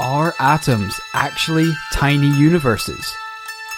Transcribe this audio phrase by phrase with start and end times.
[0.00, 3.14] Are atoms actually tiny universes?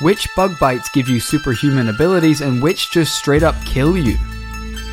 [0.01, 4.17] Which bug bites give you superhuman abilities and which just straight up kill you?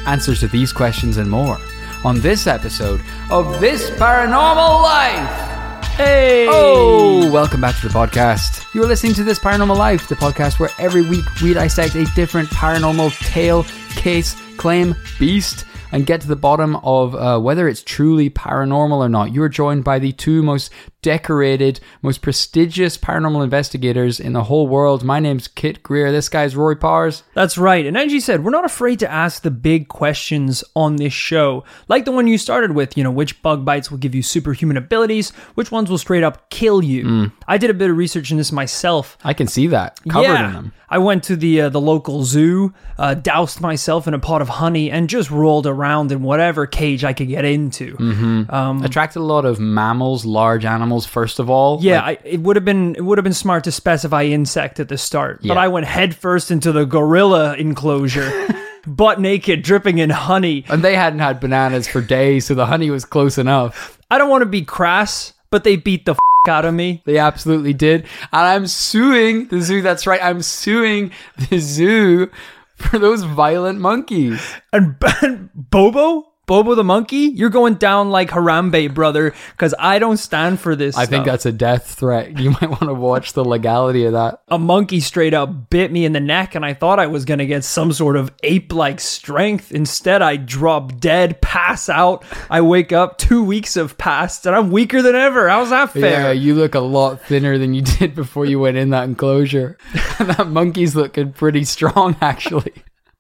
[0.06, 1.60] Answers to these questions and more
[2.04, 3.00] on this episode
[3.32, 5.86] of This Paranormal Life.
[5.96, 6.46] Hey!
[6.50, 8.66] Oh, welcome back to the podcast.
[8.74, 12.50] You're listening to This Paranormal Life, the podcast where every week we dissect a different
[12.50, 13.64] paranormal tale,
[13.96, 15.64] case, claim, beast,
[15.94, 19.32] and get to the bottom of uh, whether it's truly paranormal or not.
[19.32, 20.72] You're joined by the two most
[21.04, 25.04] decorated, most prestigious paranormal investigators in the whole world.
[25.04, 26.12] My name's Kit Greer.
[26.12, 27.22] This guy's Rory Powers.
[27.36, 27.86] That's right.
[27.86, 31.64] And as you said, we're not afraid to ask the big questions on this show.
[31.88, 34.78] Like the one you started with, you know, which bug bites will give you superhuman
[34.78, 37.32] abilities, which ones will straight up kill you.
[37.48, 39.18] I did a bit of research in this myself.
[39.24, 40.48] I can see that covered yeah.
[40.48, 40.74] in them.
[40.94, 44.48] I went to the uh, the local zoo, uh, doused myself in a pot of
[44.48, 47.98] honey, and just rolled around in whatever cage I could get into.
[47.98, 48.86] Mm.
[48.86, 51.80] Attracted a lot of mammals, large animals, first of all.
[51.82, 54.80] Yeah, Like, I, it would have been it would have been smart to specify insect
[54.80, 55.60] at the start, but Yeah.
[55.60, 58.32] I went headfirst into the gorilla enclosure,
[58.88, 60.66] butt naked, dripping in honey.
[60.70, 64.00] and they hadn't had bananas for days, so the honey was close enough.
[64.12, 67.02] I don't want to be crass, but they beat the f- out of me.
[67.06, 68.02] They absolutely did.
[68.34, 69.82] And I'm suing the zoo.
[69.82, 70.22] That's right.
[70.22, 71.12] I'm suing
[71.50, 72.30] the zoo
[72.76, 74.42] for those violent monkeys.
[74.74, 80.18] And, and Bobo, Bobo the monkey, you're going down like Harambe, brother, because I don't
[80.18, 80.98] stand for this.
[80.98, 82.38] I think that's a death threat.
[82.38, 84.42] You might want to watch the legality of that.
[84.50, 87.46] a monkey straight up bit me in the neck, and I thought I was gonna
[87.46, 89.72] get some sort of ape-like strength.
[89.72, 92.26] Instead, I drop dead, pass out.
[92.50, 95.48] I wake up, two weeks have passed, and I'm weaker than ever.
[95.48, 96.02] How's that fair?
[96.04, 99.78] Yeah, you look a lot thinner than you did before you went in that enclosure.
[100.20, 102.74] that monkey's looking pretty strong, actually.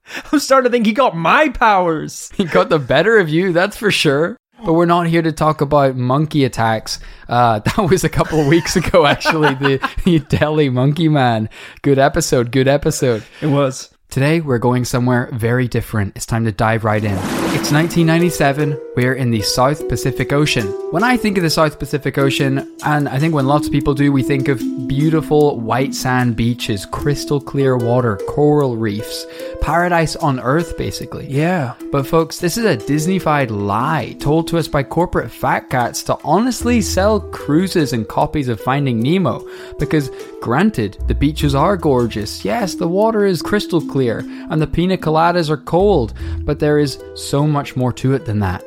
[0.32, 2.32] I'm starting to think he got my powers.
[2.38, 4.38] He got the better of you, that's for sure.
[4.66, 7.00] But we're not here to talk about monkey attacks.
[7.28, 9.56] Uh, that was a couple of weeks ago, actually.
[9.56, 11.50] The, the Delhi Monkey Man.
[11.82, 12.52] Good episode.
[12.52, 13.23] Good episode.
[13.42, 13.94] It was.
[14.10, 16.16] Today, we're going somewhere very different.
[16.16, 17.42] It's time to dive right in.
[17.64, 18.78] It's 1997.
[18.98, 20.68] We're in the South Pacific Ocean.
[20.92, 23.94] When I think of the South Pacific Ocean, and I think when lots of people
[23.94, 29.26] do, we think of beautiful white sand beaches, crystal clear water, coral reefs,
[29.62, 31.26] paradise on earth, basically.
[31.28, 31.76] Yeah.
[31.90, 36.18] But folks, this is a Disneyfied lie told to us by corporate fat cats to
[36.26, 39.48] honestly sell cruises and copies of Finding Nemo.
[39.80, 42.44] Because granted, the beaches are gorgeous.
[42.44, 44.20] Yes, the water is crystal clear
[44.50, 48.39] and the pina coladas are cold, but there is so much more to it than
[48.39, 48.64] that.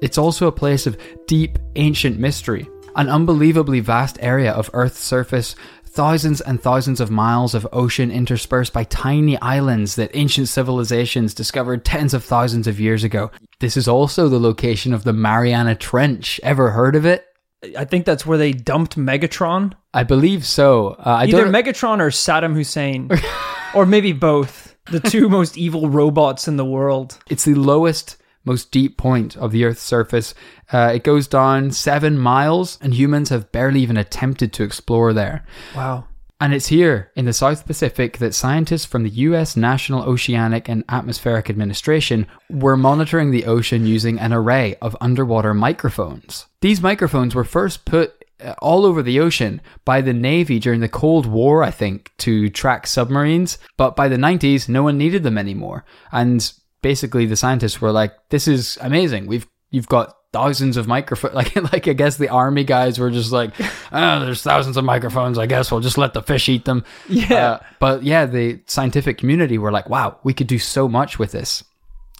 [0.00, 5.56] It's also a place of deep ancient mystery, an unbelievably vast area of Earth's surface
[5.96, 11.86] thousands and thousands of miles of ocean interspersed by tiny islands that ancient civilizations discovered
[11.86, 13.30] tens of thousands of years ago.
[13.60, 16.38] This is also the location of the Mariana Trench.
[16.42, 17.24] Ever heard of it?
[17.78, 19.72] I think that's where they dumped Megatron.
[19.94, 20.88] I believe so.
[20.98, 21.46] Uh, I Either.
[21.46, 23.10] Megatron or Saddam Hussein.
[23.74, 24.76] or maybe both.
[24.90, 27.18] The two most evil robots in the world.
[27.30, 30.34] it's the lowest, most deep point of the Earth's surface.
[30.72, 35.44] Uh, it goes down seven miles, and humans have barely even attempted to explore there.
[35.74, 36.06] Wow.
[36.38, 40.84] And it's here in the South Pacific that scientists from the US National Oceanic and
[40.88, 46.46] Atmospheric Administration were monitoring the ocean using an array of underwater microphones.
[46.60, 50.90] These microphones were first put uh, all over the ocean by the Navy during the
[50.90, 53.56] Cold War, I think, to track submarines.
[53.78, 55.86] But by the 90s, no one needed them anymore.
[56.12, 59.26] And basically, the scientists were like, this is amazing.
[59.26, 61.34] We've, you've got thousands of microphones.
[61.34, 63.52] Like, like I guess the army guys were just like,
[63.92, 65.38] oh, there's thousands of microphones.
[65.38, 66.84] I guess we'll just let the fish eat them.
[67.08, 67.34] Yeah.
[67.34, 71.32] Uh, but yeah, the scientific community were like, wow, we could do so much with
[71.32, 71.64] this.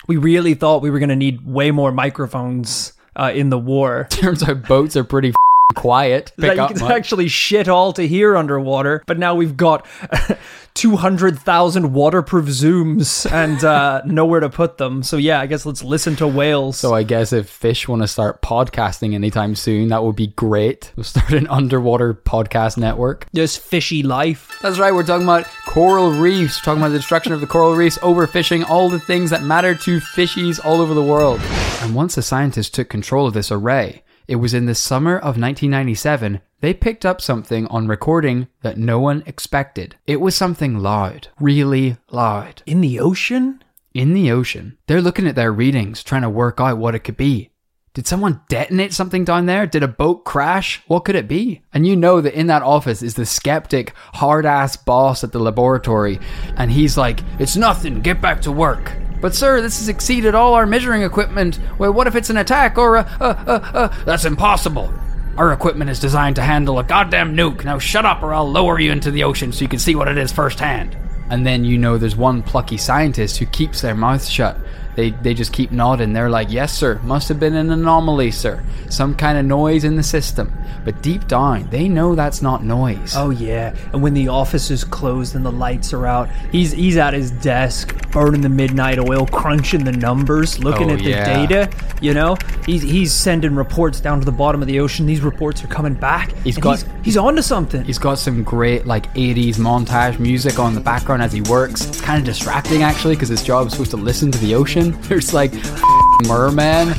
[0.06, 4.06] We really thought we were going to need way more microphones uh, in the war.
[4.10, 5.32] Turns out boats are pretty
[5.74, 6.32] quiet.
[6.36, 6.90] that you can much.
[6.92, 9.02] actually shit all to hear underwater.
[9.06, 9.86] But now we've got
[10.74, 15.02] 200,000 waterproof zooms and uh, nowhere to put them.
[15.02, 16.76] So yeah, I guess let's listen to whales.
[16.76, 20.92] So I guess if fish want to start podcasting anytime soon, that would be great.
[20.96, 23.26] We'll start an underwater podcast network.
[23.32, 24.58] this fishy life.
[24.62, 27.74] That's right, we're talking about coral reefs, we're talking about the destruction of the coral
[27.74, 31.40] reefs, overfishing, all the things that matter to fishies all over the world.
[31.82, 35.38] And once the scientists took control of this array, it was in the summer of
[35.38, 39.96] 1997 they picked up something on recording that no one expected.
[40.06, 42.62] It was something loud, really loud.
[42.64, 43.62] In the ocean?
[43.92, 47.16] In the ocean, they're looking at their readings, trying to work out what it could
[47.16, 47.50] be.
[47.94, 49.66] Did someone detonate something down there?
[49.66, 50.82] Did a boat crash?
[50.86, 51.62] What could it be?
[51.72, 55.38] And you know that in that office is the skeptic, hard ass boss at the
[55.38, 56.20] laboratory,
[56.56, 58.92] and he's like, It's nothing, get back to work.
[59.20, 61.58] But sir, this has exceeded all our measuring equipment.
[61.78, 64.92] Well, what if it's an attack or a, a, a, a that's impossible.
[65.36, 67.64] Our equipment is designed to handle a goddamn nuke.
[67.64, 70.08] Now shut up or I'll lower you into the ocean so you can see what
[70.08, 70.96] it is firsthand.
[71.28, 74.56] And then you know there's one plucky scientist who keeps their mouth shut.
[74.96, 76.12] They, they just keep nodding.
[76.14, 78.64] They're like, yes, sir, must have been an anomaly, sir.
[78.88, 80.52] Some kind of noise in the system.
[80.86, 83.14] But deep down, they know that's not noise.
[83.16, 86.96] Oh yeah, and when the office is closed and the lights are out, he's he's
[86.96, 91.44] at his desk, burning the midnight oil, crunching the numbers, looking Oh, at the yeah.
[91.46, 91.76] data.
[92.00, 95.06] You know, he's he's sending reports down to the bottom of the ocean.
[95.06, 96.32] These reports are coming back.
[96.44, 97.82] He's got- he's, he's onto something.
[97.84, 101.84] He's got some great like 80s montage music on the background as he works.
[101.84, 104.85] It's kind of distracting actually because his job is supposed to listen to the ocean.
[105.08, 105.52] There's like
[106.26, 106.94] merman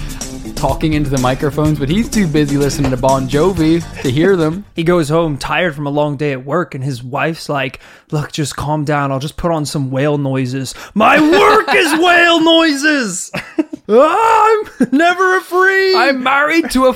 [0.55, 4.65] talking into the microphones, but he's too busy listening to Bon Jovi to hear them.
[4.75, 7.79] He goes home tired from a long day at work, and his wife's like,
[8.11, 9.11] "Look, just calm down.
[9.11, 10.75] I'll just put on some whale noises.
[10.93, 13.31] My work is whale noises.
[13.89, 15.95] Ah, I'm never a free.
[15.95, 16.93] I'm married to a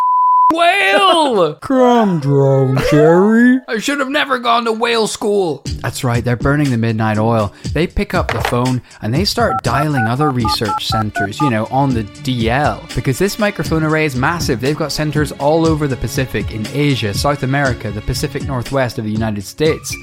[0.51, 1.55] whale.
[1.55, 3.59] Calm down, Jerry.
[3.67, 5.63] I should have never gone to whale school.
[5.81, 7.53] That's right, they're burning the midnight oil.
[7.73, 11.93] They pick up the phone and they start dialing other research centers, you know, on
[11.93, 12.95] the DL.
[12.95, 14.61] Because this microphone array is massive.
[14.61, 19.05] They've got centers all over the Pacific, in Asia, South America, the Pacific Northwest of
[19.05, 19.95] the United States.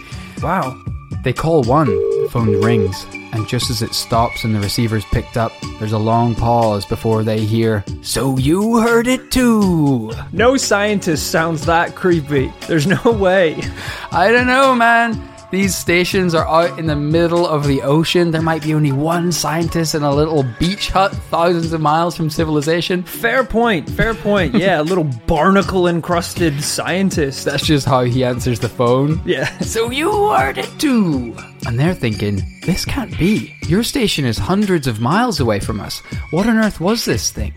[0.42, 0.82] Wow.
[1.24, 5.36] They call one, the phone rings, and just as it stops and the receiver's picked
[5.36, 10.12] up, there's a long pause before they hear, So you heard it too!
[10.32, 12.52] No scientist sounds that creepy.
[12.66, 13.60] There's no way.
[14.12, 15.37] I don't know, man.
[15.50, 18.30] These stations are out in the middle of the ocean.
[18.32, 22.28] There might be only one scientist in a little beach hut thousands of miles from
[22.28, 23.02] civilization.
[23.02, 23.88] Fair point.
[23.88, 24.54] Fair point.
[24.54, 27.46] Yeah, a little barnacle encrusted scientist.
[27.46, 29.20] That's just how he answers the phone.
[29.24, 29.48] yeah.
[29.62, 31.34] So you heard it too.
[31.66, 33.54] And they're thinking, this can't be.
[33.66, 36.00] Your station is hundreds of miles away from us.
[36.30, 37.52] What on earth was this thing?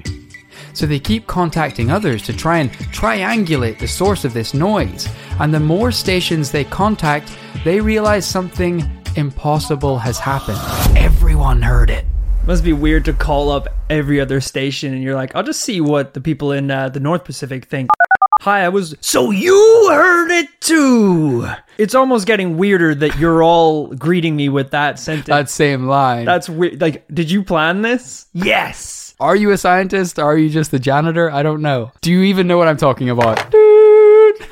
[0.73, 5.07] So they keep contacting others to try and triangulate the source of this noise.
[5.39, 10.59] And the more stations they contact, they realize something impossible has happened.
[10.97, 12.05] Everyone heard it.
[12.47, 15.79] Must be weird to call up every other station and you're like, I'll just see
[15.81, 17.89] what the people in uh, the North Pacific think.
[18.41, 18.95] Hi, I was.
[19.01, 21.47] So you heard it too!
[21.77, 25.27] It's almost getting weirder that you're all greeting me with that sentence.
[25.27, 26.25] That same line.
[26.25, 26.81] That's weird.
[26.81, 28.25] Like, did you plan this?
[28.33, 29.00] Yes!
[29.21, 30.17] Are you a scientist?
[30.17, 31.29] Are you just the janitor?
[31.29, 31.91] I don't know.
[32.01, 33.51] Do you even know what I'm talking about?
[33.51, 34.47] Dude!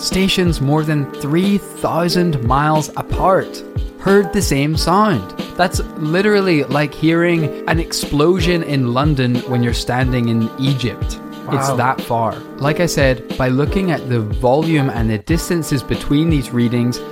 [0.00, 3.62] Stations more than 3,000 miles apart
[4.00, 5.38] heard the same sound.
[5.58, 11.20] That's literally like hearing an explosion in London when you're standing in Egypt.
[11.50, 12.36] It's that far.
[12.56, 17.02] Like I said, by looking at the volume and the distances between these readings,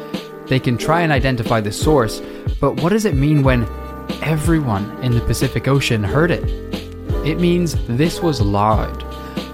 [0.46, 2.22] they can try and identify the source.
[2.62, 3.68] But what does it mean when
[4.22, 6.73] everyone in the Pacific Ocean heard it?
[7.24, 9.02] It means this was loud.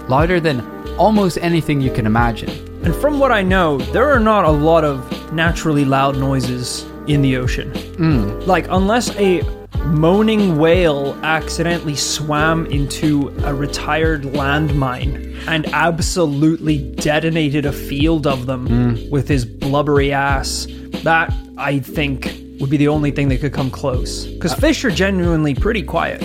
[0.09, 0.59] Louder than
[0.97, 2.49] almost anything you can imagine.
[2.83, 7.21] And from what I know, there are not a lot of naturally loud noises in
[7.21, 7.71] the ocean.
[7.71, 8.45] Mm.
[8.45, 9.41] Like, unless a
[9.85, 18.67] moaning whale accidentally swam into a retired landmine and absolutely detonated a field of them
[18.67, 19.09] mm.
[19.09, 20.67] with his blubbery ass,
[21.03, 24.25] that, I think, would be the only thing that could come close.
[24.25, 26.21] Because uh, fish are genuinely pretty quiet.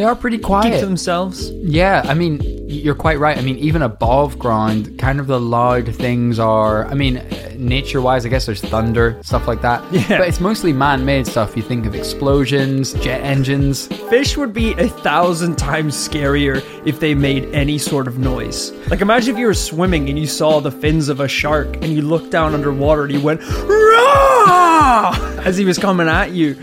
[0.00, 0.80] They are pretty Keep quiet.
[0.80, 1.50] to themselves.
[1.50, 3.36] Yeah, I mean, you're quite right.
[3.36, 6.86] I mean, even above ground, kind of the loud things are.
[6.86, 9.84] I mean, uh, nature wise, I guess there's thunder, stuff like that.
[9.92, 10.16] Yeah.
[10.16, 11.54] But it's mostly man made stuff.
[11.54, 13.88] You think of explosions, jet engines.
[14.08, 18.70] Fish would be a thousand times scarier if they made any sort of noise.
[18.88, 21.88] Like, imagine if you were swimming and you saw the fins of a shark and
[21.88, 24.79] you looked down underwater and you went, Rah!
[25.44, 26.56] as he was coming at you.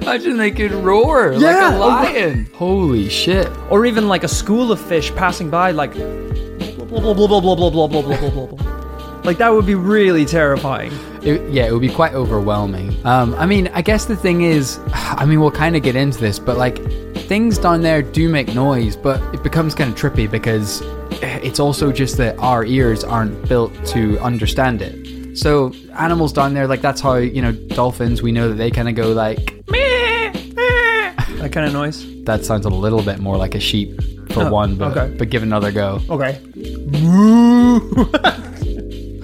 [0.00, 2.50] Imagine they could roar Yeah, like a lion.
[2.54, 3.48] Holy shit.
[3.70, 6.04] Or even like a school of fish passing by, like, blah,
[6.86, 9.20] blah, blah, blah, blah, blah, blah, blah, blah, blah, blah, blah.
[9.24, 10.92] Like, that would be really terrifying.
[11.22, 12.94] It, yeah, it would be quite overwhelming.
[13.06, 16.18] Um, I mean, I guess the thing is, I mean, we'll kind of get into
[16.18, 16.78] this, but like,
[17.22, 20.82] things down there do make noise, but it becomes kind of trippy because
[21.22, 25.01] it's also just that our ears aren't built to understand it.
[25.34, 28.88] So, animals down there, like, that's how, you know, dolphins, we know that they kind
[28.88, 31.14] of go like, meh, meh.
[31.38, 32.04] That kind of noise.
[32.24, 34.00] That sounds a little bit more like a sheep
[34.32, 35.16] for Oh, one, but, okay.
[35.16, 36.00] but give it another go.
[36.10, 36.40] Okay.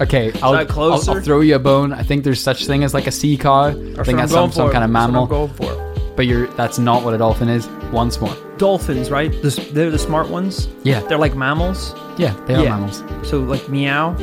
[0.01, 0.55] Okay, I'll?
[0.55, 1.91] I'll, I'll throw you a bone.
[1.91, 3.65] I think there's such thing as like a sea cow.
[3.67, 5.23] I think that's some, some kind of mammal.
[5.23, 6.13] I'm going for.
[6.15, 7.67] But you're that's not what a dolphin is.
[7.91, 8.33] Once more.
[8.59, 9.31] Dolphins, right?
[9.41, 10.67] The, they're the smart ones.
[10.83, 10.99] Yeah.
[11.01, 11.95] They're like mammals.
[12.17, 12.69] Yeah, they are Yeah.
[12.77, 13.03] mammals.
[13.27, 14.15] So like meow.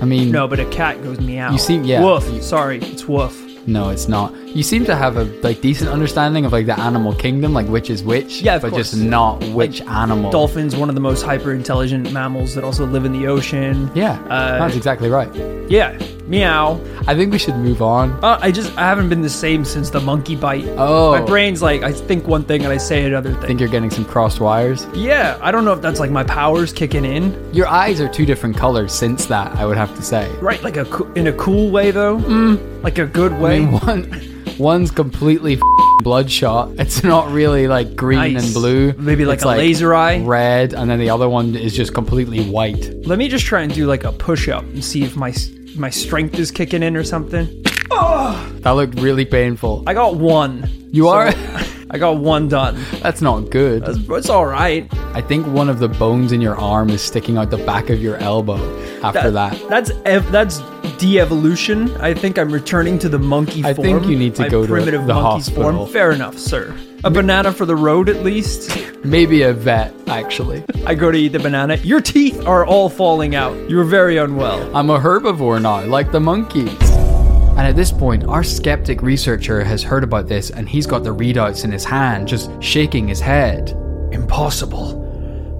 [0.00, 1.52] I mean, No, but a cat goes meow.
[1.52, 2.02] You see- yeah.
[2.02, 2.42] Woof.
[2.42, 3.38] Sorry, it's woof.
[3.64, 4.34] No, it's not.
[4.48, 7.90] You seem to have a like decent understanding of like the animal kingdom, like which
[7.90, 8.42] is which.
[8.42, 8.90] Yeah, of but course.
[8.90, 10.32] just not which animal.
[10.32, 13.88] Dolphins, one of the most hyper intelligent mammals that also live in the ocean.
[13.94, 15.32] Yeah, Uh, that's exactly right.
[15.70, 15.96] Yeah,
[16.28, 16.80] meow.
[17.06, 18.12] I think we should move on.
[18.24, 20.64] Uh, I just I haven't been the same since the monkey bite.
[20.76, 21.12] Oh.
[21.12, 23.46] my brain's like I think one thing and I say another I thing.
[23.48, 24.86] think you're getting some crossed wires.
[24.94, 27.52] yeah, I don't know if that's like my powers kicking in.
[27.54, 29.52] Your eyes are two different colors since that.
[29.56, 30.30] I would have to say.
[30.36, 32.18] Right, like a in a cool way though.
[32.18, 32.82] Mm.
[32.82, 33.60] Like a good I way.
[33.60, 35.58] mean, one, one's completely
[36.02, 36.70] bloodshot.
[36.78, 38.44] It's not really like green Nice.
[38.44, 38.92] and blue.
[38.94, 40.18] Maybe like It's a laser eye.
[40.20, 42.92] red, and then the other one is just completely white.
[43.06, 45.32] Let me just try and do like a push up and see if my
[45.76, 47.62] my strength is kicking in or something.
[47.90, 49.82] That looked really painful.
[49.86, 50.68] I got one.
[50.92, 51.28] You are.
[51.90, 52.82] I got one done.
[53.02, 53.84] That's not good.
[53.84, 54.88] That's, it's all right.
[55.14, 58.00] I think one of the bones in your arm is sticking out the back of
[58.00, 58.56] your elbow
[59.02, 59.62] after that.
[59.68, 60.60] That's ev- that's
[60.96, 61.90] de-evolution.
[62.00, 63.66] I think I'm returning to the monkey form.
[63.66, 65.72] I think you need to go to primitive the monkey's hospital.
[65.84, 65.92] form.
[65.92, 66.74] Fair enough, sir.
[67.04, 68.70] A banana for the road, at least.
[69.04, 70.64] Maybe a vet, actually.
[70.86, 71.74] I go to eat the banana.
[71.78, 73.68] Your teeth are all falling out.
[73.68, 74.70] You're very unwell.
[74.76, 76.90] I'm a herbivore now, like the monkeys.
[76.92, 81.12] And at this point, our skeptic researcher has heard about this and he's got the
[81.12, 83.70] readouts in his hand, just shaking his head.
[84.12, 85.00] Impossible.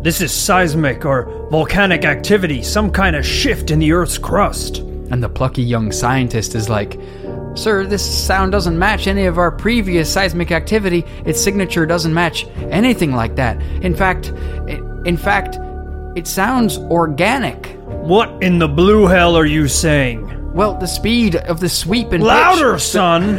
[0.01, 4.79] This is seismic or volcanic activity, some kind of shift in the Earth's crust.
[4.79, 7.01] And the plucky young scientist is like,
[7.55, 11.05] Sir, this sound doesn't match any of our previous seismic activity.
[11.27, 13.61] Its signature doesn't match anything like that.
[13.83, 14.29] In fact,
[15.05, 15.59] in fact,
[16.17, 17.77] it sounds organic.
[17.87, 20.29] What in the blue hell are you saying?
[20.55, 23.37] Well, the speed of the sweep and pitch- Louder, son!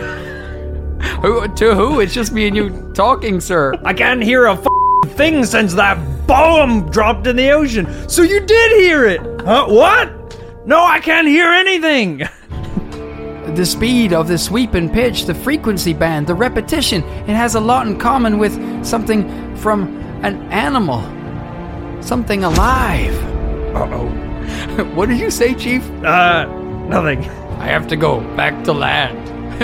[1.22, 2.00] Who, to who?
[2.00, 3.74] It's just me and you talking, sir.
[3.84, 4.66] I can't hear a f-
[5.18, 8.08] thing since that bomb dropped in the ocean.
[8.10, 9.22] So you did hear it?
[9.42, 9.66] Huh?
[9.68, 10.12] What?
[10.66, 12.24] No, I can't hear anything.
[13.56, 17.60] The speed of the sweep and pitch, the frequency band, the repetition, it has a
[17.60, 21.02] lot in common with something from an animal.
[22.02, 23.16] Something alive.
[23.76, 24.10] Uh oh.
[24.96, 25.88] What did you say, Chief?
[26.04, 26.46] Uh,
[26.88, 27.24] nothing.
[27.60, 29.22] I have to go back to land.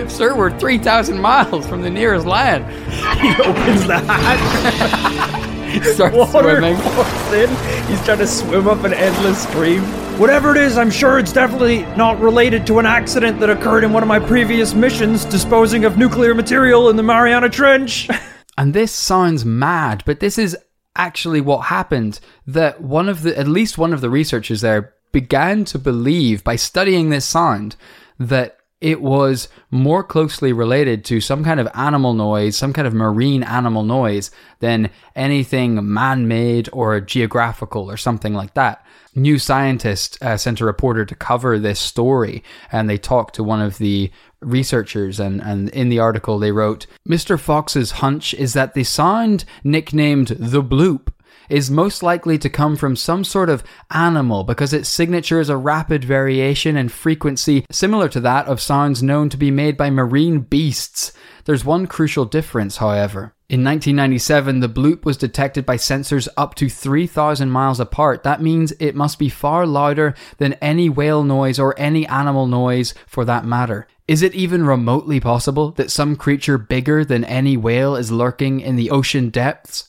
[0.11, 2.65] Sir, we're 3,000 miles from the nearest land.
[3.19, 5.83] He opens the hatch.
[5.95, 6.77] Start Water swimming.
[6.77, 7.49] pours in.
[7.87, 9.83] He's trying to swim up an endless stream.
[10.19, 13.93] Whatever it is, I'm sure it's definitely not related to an accident that occurred in
[13.93, 18.09] one of my previous missions disposing of nuclear material in the Mariana Trench.
[18.57, 20.57] And this sounds mad, but this is
[20.93, 22.19] actually what happened.
[22.45, 26.57] That one of the, at least one of the researchers there began to believe by
[26.57, 27.77] studying this sound
[28.19, 32.93] that it was more closely related to some kind of animal noise, some kind of
[32.93, 38.85] marine animal noise than anything man made or geographical or something like that.
[39.15, 43.61] New Scientist uh, sent a reporter to cover this story and they talked to one
[43.61, 47.37] of the researchers and, and in the article they wrote Mr.
[47.37, 51.11] Fox's hunch is that the sound nicknamed the bloop
[51.49, 55.57] is most likely to come from some sort of animal because its signature is a
[55.57, 60.39] rapid variation in frequency similar to that of sounds known to be made by marine
[60.39, 61.11] beasts.
[61.45, 63.33] There's one crucial difference, however.
[63.49, 68.21] In 1997, the bloop was detected by sensors up to 3,000 miles apart.
[68.21, 72.93] That means it must be far louder than any whale noise or any animal noise
[73.07, 73.87] for that matter.
[74.07, 78.75] Is it even remotely possible that some creature bigger than any whale is lurking in
[78.75, 79.88] the ocean depths?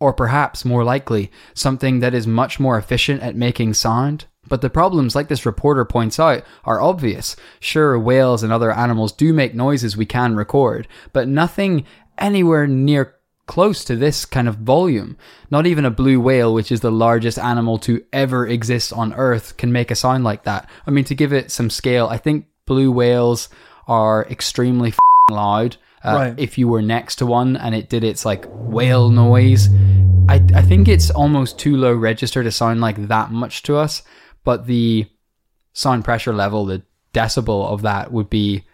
[0.00, 4.24] Or perhaps, more likely, something that is much more efficient at making sound?
[4.48, 7.36] But the problems, like this reporter points out, are obvious.
[7.60, 11.84] Sure, whales and other animals do make noises we can record, but nothing
[12.18, 13.14] anywhere near
[13.46, 15.16] close to this kind of volume.
[15.50, 19.56] Not even a blue whale, which is the largest animal to ever exist on Earth,
[19.56, 20.70] can make a sound like that.
[20.86, 23.48] I mean, to give it some scale, I think blue whales
[23.86, 24.94] are extremely
[25.30, 25.76] loud.
[26.04, 26.34] Uh, Right.
[26.38, 29.68] If you were next to one and it did its like whale noise,
[30.28, 34.02] I, I think it's almost too low register to sound like that much to us.
[34.44, 35.06] But the
[35.72, 38.64] sound pressure level, the decibel of that would be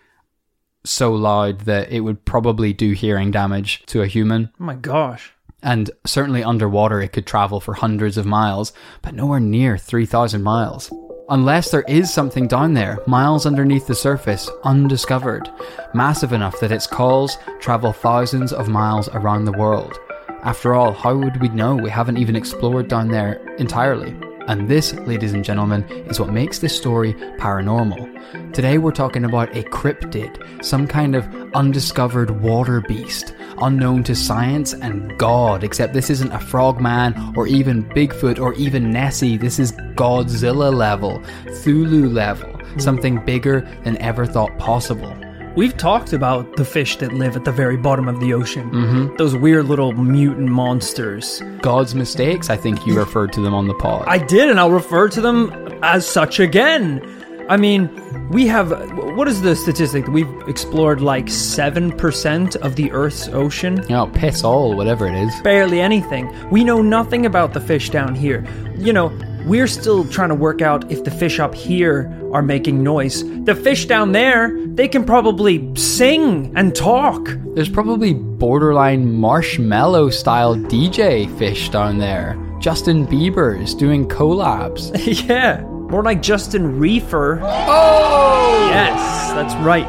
[0.85, 4.51] so loud that it would probably do hearing damage to a human.
[4.61, 5.33] oh my gosh.
[5.63, 10.93] And certainly underwater, it could travel for hundreds of miles, but nowhere near 3,000 miles.
[11.29, 15.51] Unless there is something down there, miles underneath the surface, undiscovered,
[15.93, 19.99] massive enough that its calls travel thousands of miles around the world.
[20.45, 21.75] After all, how would we know?
[21.75, 24.15] We haven't even explored down there entirely.
[24.49, 28.53] And this, ladies and gentlemen, is what makes this story paranormal.
[28.53, 34.73] Today we're talking about a cryptid, some kind of undiscovered water beast, unknown to science
[34.73, 39.37] and God, except this isn't a frogman or even Bigfoot or even Nessie.
[39.37, 42.79] This is Godzilla level, Cthulhu level, hmm.
[42.79, 45.13] something bigger than ever thought possible.
[45.57, 48.71] We've talked about the fish that live at the very bottom of the ocean.
[48.71, 49.17] Mm-hmm.
[49.17, 51.41] Those weird little mutant monsters.
[51.63, 54.05] God's mistakes, I think you referred to them on the pod.
[54.07, 55.51] I did, and I'll refer to them
[55.83, 57.01] as such again.
[57.49, 57.89] I mean,
[58.29, 58.71] we have.
[59.17, 60.07] What is the statistic?
[60.09, 63.77] We've explored like 7% of the Earth's ocean.
[63.89, 65.41] know, piss all, whatever it is.
[65.41, 66.29] barely anything.
[66.51, 68.45] We know nothing about the fish down here.
[68.77, 69.09] You know,
[69.47, 73.23] we're still trying to work out if the fish up here are making noise.
[73.45, 77.29] The fish down there, they can probably sing and talk.
[77.55, 82.37] There's probably borderline Marshmello style DJ fish down there.
[82.59, 84.91] Justin Bieber's doing collabs.
[85.29, 87.41] yeah, more like Justin Reefer.
[87.43, 88.69] Oh!
[88.71, 89.87] Yes, that's right.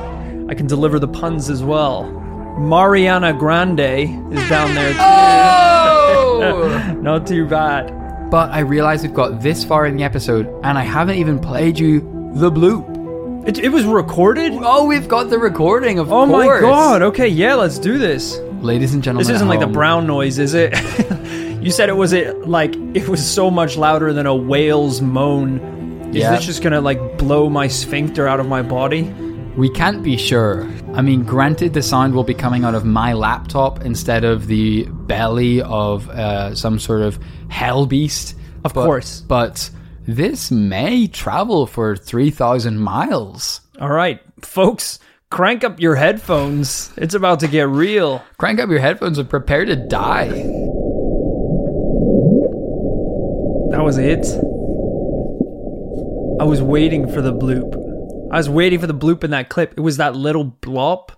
[0.50, 2.12] I can deliver the puns as well.
[2.60, 5.00] Mariana Grande is down there too.
[5.00, 6.98] Oh!
[7.02, 8.07] Not too bad.
[8.30, 11.80] But I realize we've got this far in the episode and I haven't even played
[11.80, 12.02] you
[12.36, 12.96] the bloop.
[13.48, 14.54] It, it was recorded?
[14.56, 16.62] Oh, we've got the recording, of Oh my course.
[16.62, 17.02] god.
[17.02, 18.38] Okay, yeah, let's do this.
[18.62, 20.74] Ladies and gentlemen, This isn't like the home, brown noise, is it?
[21.64, 25.60] you said it was it like it was so much louder than a whale's moan.
[26.10, 26.32] Is Yeah.
[26.36, 29.04] this just gonna like blow my sphincter out of my body?
[29.58, 30.70] We can't be sure.
[30.94, 34.84] I mean, granted, the sound will be coming out of my laptop instead of the
[34.86, 37.18] belly of uh, some sort of
[37.50, 38.36] hell beast.
[38.64, 39.22] Of But- course.
[39.22, 39.70] But
[40.06, 43.62] this may travel for 3,000 miles.
[43.82, 45.00] All right, folks,
[45.32, 46.92] crank up your headphones.
[46.96, 48.24] It's about to get real.
[48.38, 50.28] Crank up your headphones and prepare to die.
[53.72, 54.26] That was it.
[56.40, 57.74] I was waiting for the bloop.
[58.32, 59.74] I was waiting for the bloop in that clip.
[59.78, 61.12] It was that little blop.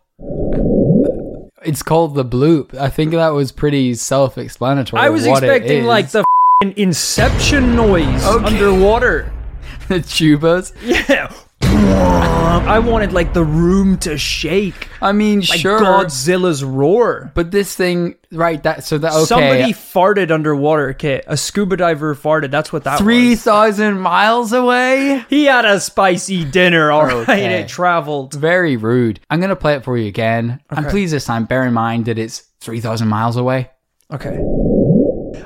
[1.63, 2.73] It's called the bloop.
[2.75, 5.01] I think that was pretty self explanatory.
[5.01, 8.45] I was expecting like the f***ing Inception noise Okay.
[8.45, 9.33] underwater.
[9.87, 10.71] the tubas.
[10.83, 11.33] Yeah.
[11.79, 14.89] Um, I wanted like the room to shake.
[15.01, 15.79] I mean, Like sure.
[15.79, 17.31] Godzilla's roar.
[17.33, 18.61] But this thing, right?
[18.63, 19.25] That so that okay.
[19.25, 21.21] Somebody farted underwater, okay?
[21.27, 22.51] A scuba diver farted.
[22.51, 23.43] That's what that three was.
[23.43, 25.23] thousand miles away.
[25.29, 27.15] He had a spicy dinner, all right.
[27.15, 27.39] Okay.
[27.59, 28.33] It traveled.
[28.33, 29.19] Very rude.
[29.29, 32.19] I'm gonna play it for you again, and please this time bear in mind that
[32.19, 33.69] it's three thousand miles away.
[34.11, 34.37] Okay.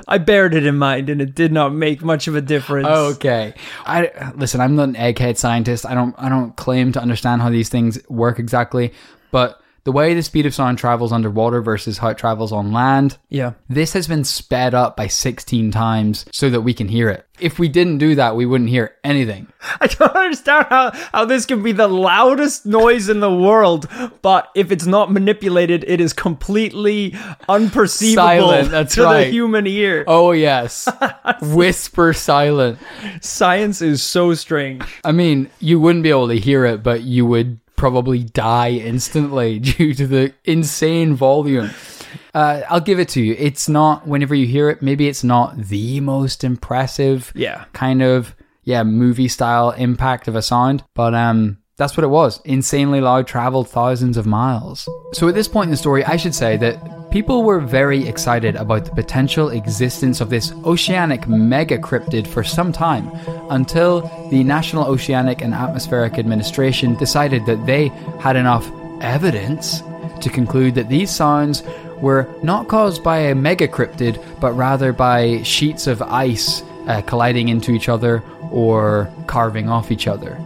[0.06, 2.86] I bared it in mind and it did not make much of a difference.
[2.86, 3.54] Okay.
[3.84, 4.60] I listen.
[4.60, 5.86] I'm not an egghead scientist.
[5.86, 6.14] I don't.
[6.18, 8.92] I don't claim to understand how these things work exactly,
[9.30, 13.18] but the way the speed of sound travels underwater versus how it travels on land,
[13.28, 13.52] Yeah.
[13.68, 17.26] this has been sped up by 16 times so that we can hear it.
[17.40, 19.48] If we didn't do that, we wouldn't hear anything.
[19.80, 23.88] I don't understand how, how this can be the loudest noise in the world,
[24.22, 27.10] but if it's not manipulated, it is completely
[27.48, 30.04] unperceivable Silent, that's to the human ear.
[30.06, 30.88] Oh yes,
[31.42, 32.78] whisper silent.
[33.20, 34.84] Science is so strange.
[35.04, 39.58] I mean, you wouldn't be able to hear it, but you would probably die instantly
[39.76, 41.68] due to the insane volume.
[42.32, 43.36] Uh, I'll give it to you.
[43.38, 47.66] It's not, whenever you hear it, maybe it's not the most impressive Yeah.
[47.74, 52.40] kind of, yeah, movie style impact of a sound, but um, that's what it was.
[52.44, 54.88] Insanely loud, traveled thousands of miles.
[55.12, 58.54] So at this point in the story, I should say that people were very excited
[58.54, 63.10] about the potential existence of this oceanic mega cryptid for some time
[63.50, 67.88] until the National Oceanic and Atmospheric Administration decided that they
[68.20, 69.82] had enough evidence
[70.20, 71.64] to conclude that these sounds
[72.00, 77.48] were not caused by a mega cryptid, but rather by sheets of ice uh, colliding
[77.48, 80.38] into each other or carving off each other.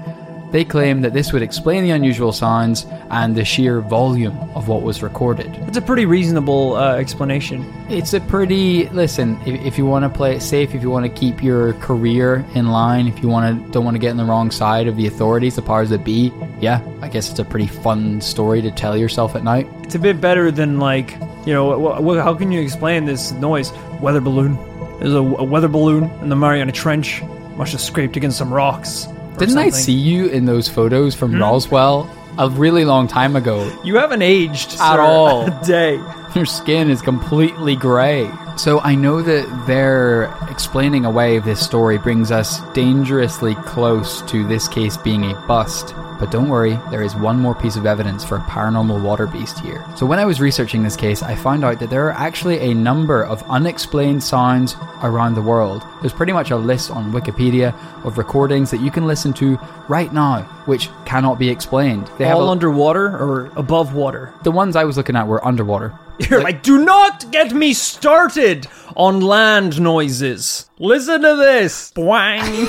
[0.51, 4.83] They claim that this would explain the unusual sounds and the sheer volume of what
[4.83, 5.55] was recorded.
[5.69, 7.71] It's a pretty reasonable uh, explanation.
[7.91, 9.39] It's a pretty listen.
[9.45, 12.47] If, if you want to play it safe, if you want to keep your career
[12.55, 14.97] in line, if you want to don't want to get on the wrong side of
[14.97, 18.71] the authorities, the powers that be, yeah, I guess it's a pretty fun story to
[18.71, 19.69] tell yourself at night.
[19.83, 21.13] It's a bit better than like,
[21.47, 23.71] you know, wh- wh- how can you explain this noise?
[24.01, 24.57] Weather balloon.
[24.99, 27.23] There's a, a weather balloon in the Mariana Trench.
[27.57, 29.09] Must have scraped against some rocks.
[29.39, 31.41] Didn't I see you in those photos from Hmm?
[31.43, 33.71] Roswell a really long time ago?
[33.85, 35.47] You haven't aged At sir, all.
[35.47, 36.01] A day.
[36.35, 38.31] Your skin is completely gray.
[38.59, 44.45] So I know that their explaining away of this story brings us dangerously close to
[44.49, 45.95] this case being a bust.
[46.19, 49.61] But don't worry, there is one more piece of evidence for a paranormal water beast
[49.61, 49.85] here.
[49.97, 52.75] So when I was researching this case, I found out that there are actually a
[52.75, 55.85] number of unexplained sounds around the world.
[56.01, 57.73] There's pretty much a list on Wikipedia
[58.05, 62.11] of recordings that you can listen to right now, which cannot be explained.
[62.19, 64.35] They have All a- underwater or above water?
[64.43, 65.97] the ones I was looking at were underwater.
[66.19, 70.69] You're like, do not get me started on land noises.
[70.79, 71.93] Listen to this.
[71.93, 72.67] Boing.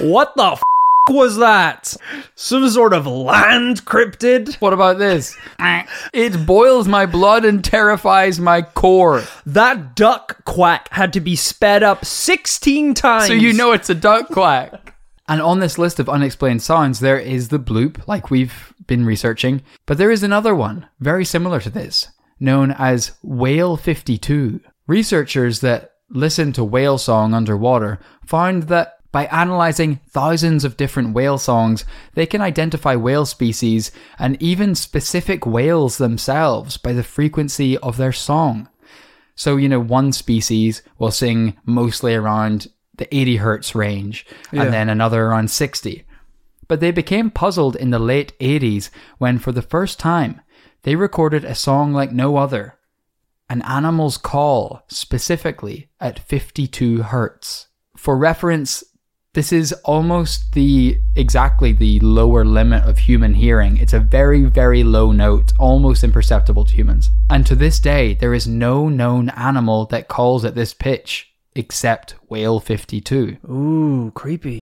[0.10, 0.62] what the f-
[1.10, 1.96] was that?
[2.34, 4.54] Some sort of land cryptid?
[4.56, 5.36] What about this?
[6.12, 9.22] it boils my blood and terrifies my core.
[9.46, 13.26] That duck quack had to be sped up 16 times.
[13.26, 14.94] So you know it's a duck quack.
[15.28, 19.62] And on this list of unexplained sounds, there is the bloop, like we've been researching.
[19.86, 22.08] But there is another one, very similar to this,
[22.42, 24.60] known as Whale 52.
[24.86, 31.38] Researchers that listen to whale song underwater found that by analyzing thousands of different whale
[31.38, 37.96] songs, they can identify whale species and even specific whales themselves by the frequency of
[37.96, 38.68] their song.
[39.34, 44.64] So, you know, one species will sing mostly around the 80 hertz range, Yeah.
[44.64, 46.04] and then another around 60.
[46.68, 50.40] But they became puzzled in the late 80s when, for the first time,
[50.82, 52.78] they recorded a song like no other
[53.52, 57.68] an animal's call specifically at 52 hertz.
[57.94, 58.82] For reference,
[59.34, 63.76] this is almost the exactly the lower limit of human hearing.
[63.76, 67.10] It's a very, very low note, almost imperceptible to humans.
[67.28, 72.12] And to this day, there is no known animal that calls at this pitch except
[72.30, 73.36] whale 52.
[73.50, 74.61] Ooh, creepy.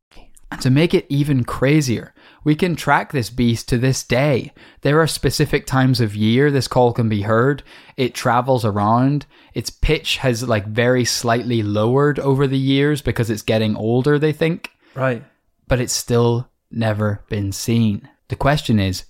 [0.59, 4.51] to make it even crazier, we can track this beast to this day.
[4.81, 7.63] There are specific times of year this call can be heard.
[7.97, 9.25] It travels around.
[9.53, 14.33] Its pitch has like very slightly lowered over the years because it's getting older, they
[14.33, 15.23] think, Right.
[15.67, 18.09] but it's still never been seen.
[18.29, 19.05] The question is,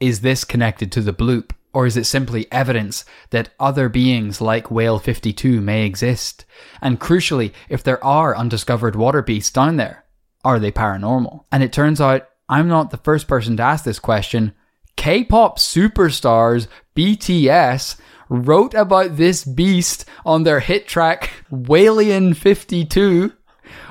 [0.00, 1.50] is this connected to the bloop?
[1.74, 6.44] Or is it simply evidence that other beings like Whale 52 may exist?
[6.80, 10.04] And crucially, if there are undiscovered water beasts down there,
[10.44, 11.44] are they paranormal?
[11.50, 14.52] And it turns out I'm not the first person to ask this question.
[14.96, 17.96] K pop superstars BTS
[18.28, 23.32] wrote about this beast on their hit track Whalien 52,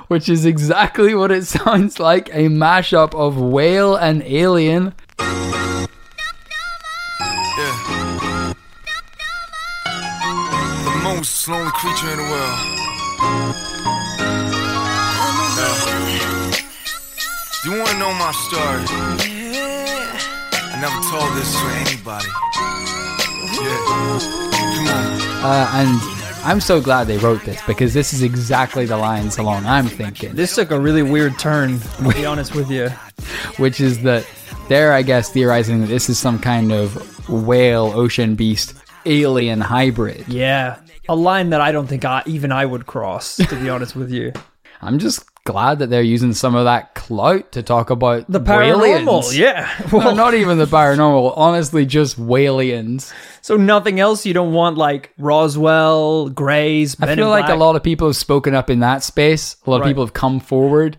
[0.07, 4.93] which is exactly what it sounds like a mashup of whale and alien.
[10.83, 13.66] The most creature in the world.
[17.67, 18.85] You wanna know my story?
[20.53, 22.29] I never told this to anybody.
[23.59, 23.81] Yeah.
[24.63, 25.43] Come on.
[25.43, 29.65] Uh, and I'm so glad they wrote this because this is exactly the lines along
[29.65, 30.33] I'm thinking.
[30.33, 32.87] This took a really weird turn, to be honest with you.
[33.57, 34.25] which is that
[34.69, 38.75] they're, I guess, theorizing that this is some kind of whale, ocean beast,
[39.05, 40.25] alien hybrid.
[40.29, 40.79] Yeah.
[41.09, 44.09] A line that I don't think I, even I would cross, to be honest with
[44.09, 44.31] you.
[44.81, 49.05] I'm just glad that they're using some of that clout to talk about The paranormal,
[49.23, 49.37] whaliens.
[49.37, 49.69] yeah.
[49.91, 51.33] No, Well, not even the paranormal.
[51.37, 53.11] Honestly, just whaliens.
[53.41, 54.25] so nothing else.
[54.25, 56.95] You don't want like Roswell, Grays.
[57.01, 59.55] I feel like a lot of people have spoken up in that space.
[59.65, 59.85] A lot Right.
[59.87, 60.97] of people have come forward.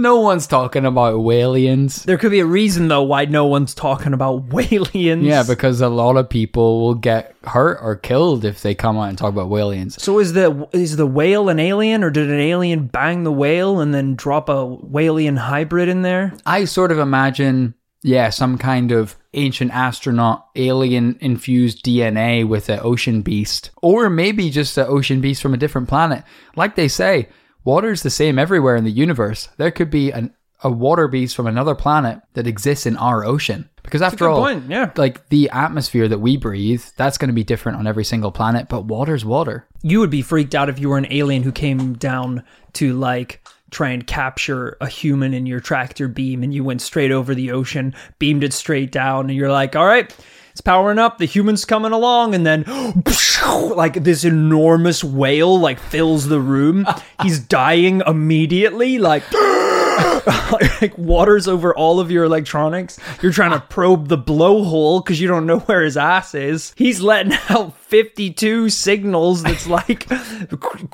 [0.00, 2.04] No one's talking about whaliens.
[2.04, 5.24] There could be a reason though why no one's talking about whaliens.
[5.24, 9.10] Yeah, because a lot of people will get hurt or killed if they come out
[9.10, 10.00] and talk about whaliens.
[10.00, 13.80] So is the is the whale an alien, or did an alien bang the whale
[13.80, 16.32] and then drop a whalien hybrid in there?
[16.46, 22.80] I sort of imagine, yeah, some kind of ancient astronaut alien infused DNA with an
[22.82, 23.70] ocean beast.
[23.82, 26.24] Or maybe just an ocean beast from a different planet.
[26.56, 27.28] Like they say,
[27.64, 29.48] water's the same everywhere in the universe.
[29.56, 33.68] There could be an, a water beast from another planet that exists in our ocean.
[33.82, 34.92] Because after all, point, yeah.
[34.96, 38.68] like the atmosphere that we breathe, that's going to be different on every single planet,
[38.68, 39.66] but water's water.
[39.82, 42.44] You would be freaked out if you were an alien who came down
[42.74, 47.10] to like try and capture a human in your tractor beam and you went straight
[47.10, 50.14] over the ocean, beamed it straight down, and you're like, all right,
[50.50, 52.64] it's powering up, the human's coming along, and then
[53.74, 56.86] like this enormous whale like fills the room.
[57.22, 59.24] He's dying immediately, like
[60.80, 62.98] like waters over all of your electronics.
[63.22, 66.72] You're trying to probe the blowhole because you don't know where his ass is.
[66.76, 70.06] He's letting out 52 signals that's like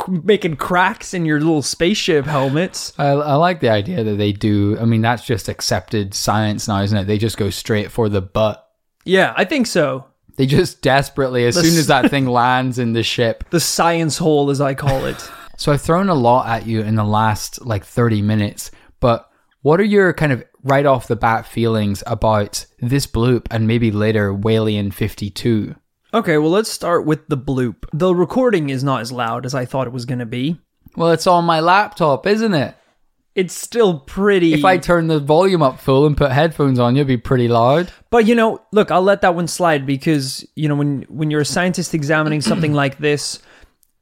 [0.09, 2.93] making cracks in your little spaceship helmets.
[2.99, 4.79] I, I like the idea that they do.
[4.79, 7.05] I mean, that's just accepted science now, isn't it?
[7.05, 8.66] They just go straight for the butt.
[9.07, 10.05] Yeah, I think so.
[10.37, 13.45] They just desperately, as The soon as that thing lands in the ship.
[13.51, 15.31] The science hole, as I call it.
[15.59, 19.31] So I've thrown a lot at you in the last like 30 minutes, but
[19.63, 23.91] what are your kind of right off the bat feelings about this bloop and maybe
[23.91, 25.75] later Whalien 52?
[26.13, 27.87] Okay, well, let's start with the bloop.
[27.95, 30.61] The recording is not as loud as I thought it was going to be.
[30.95, 32.77] Well, it's on my laptop, isn't it?
[33.37, 34.55] It's still pretty.
[34.55, 37.93] If I turn the volume up full and put headphones on, you'd be pretty loud.
[38.09, 41.43] But you know, look, I'll let that one slide because you know when when you're
[41.43, 43.41] a scientist examining something like this,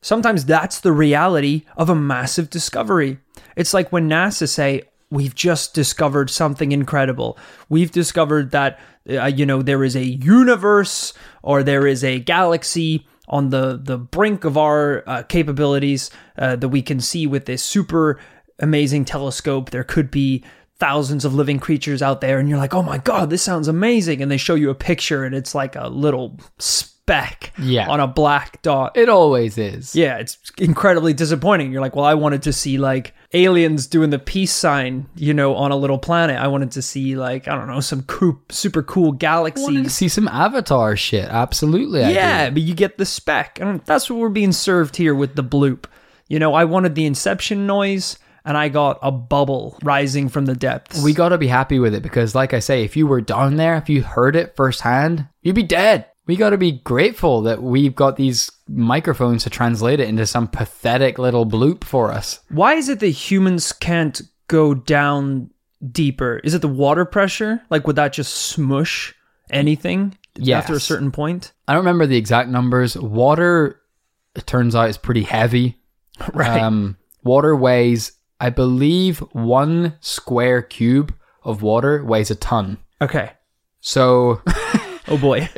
[0.02, 3.18] sometimes that's the reality of a massive discovery.
[3.56, 7.36] It's like when NASA say, "We've just discovered something incredible.
[7.68, 8.78] We've discovered that
[9.10, 13.96] uh, you know there is a universe or there is a galaxy." On the, the
[13.96, 18.20] brink of our uh, capabilities uh, that we can see with this super
[18.58, 19.70] amazing telescope.
[19.70, 20.44] There could be
[20.78, 24.20] thousands of living creatures out there, and you're like, oh my god, this sounds amazing.
[24.22, 27.88] And they show you a picture, and it's like a little speck Yeah.
[27.88, 28.96] on a black dot.
[28.96, 29.94] It always is.
[29.94, 31.70] yeah, it's incredibly disappointing.
[31.72, 35.54] You're like, well, I wanted to see like aliens doing the peace sign, you know,
[35.56, 36.38] on a little planet.
[36.40, 39.26] I wanted to see like I don't know some cool, super cool I wanted to
[39.26, 39.92] galaxies.
[39.94, 41.28] see some Avatar shit.
[41.28, 42.02] Absolutely.
[42.04, 42.54] I Yeah, do.
[42.54, 45.84] but you get the spec, and that's what we're being served here with the bloop.
[46.28, 50.54] You know, I wanted the Inception noise, and I got a bubble rising from the
[50.54, 51.02] depths.
[51.02, 53.56] We got to be happy with it because, like I say, if you were down
[53.56, 56.06] there, if you heard it firsthand, you'd be dead.
[56.26, 60.48] We got to be grateful that we've got these microphones to translate it into some
[60.48, 62.40] pathetic little bloop for us.
[62.48, 65.50] Why is it that humans can't go down
[65.90, 66.40] deeper?
[66.42, 67.62] Is it the water pressure?
[67.68, 69.14] Like, would that just smush
[69.50, 70.16] anything
[70.50, 71.52] after a certain point?
[71.68, 72.96] I don't remember the exact numbers.
[72.96, 73.80] Water,
[74.34, 75.78] it turns out, is pretty heavy.
[76.32, 76.62] Right.
[76.62, 78.12] Um, water weighs,
[78.44, 82.78] I believe, one square cube of water weighs a ton.
[83.00, 83.32] okay.
[83.80, 84.40] So,
[85.08, 85.40] Oh boy.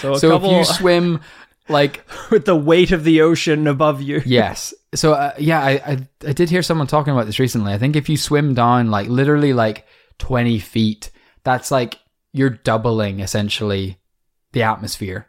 [0.00, 1.20] so a so couple if you swim
[1.68, 4.22] like with the weight of the ocean above you.
[4.24, 4.74] Yes.
[4.94, 7.72] So uh, yeah, I, I I did hear someone talking about this recently.
[7.72, 9.86] I think if you swim down like literally like
[10.18, 11.10] twenty feet,
[11.44, 11.98] that's like
[12.32, 13.98] you're doubling essentially
[14.52, 15.28] the atmosphere.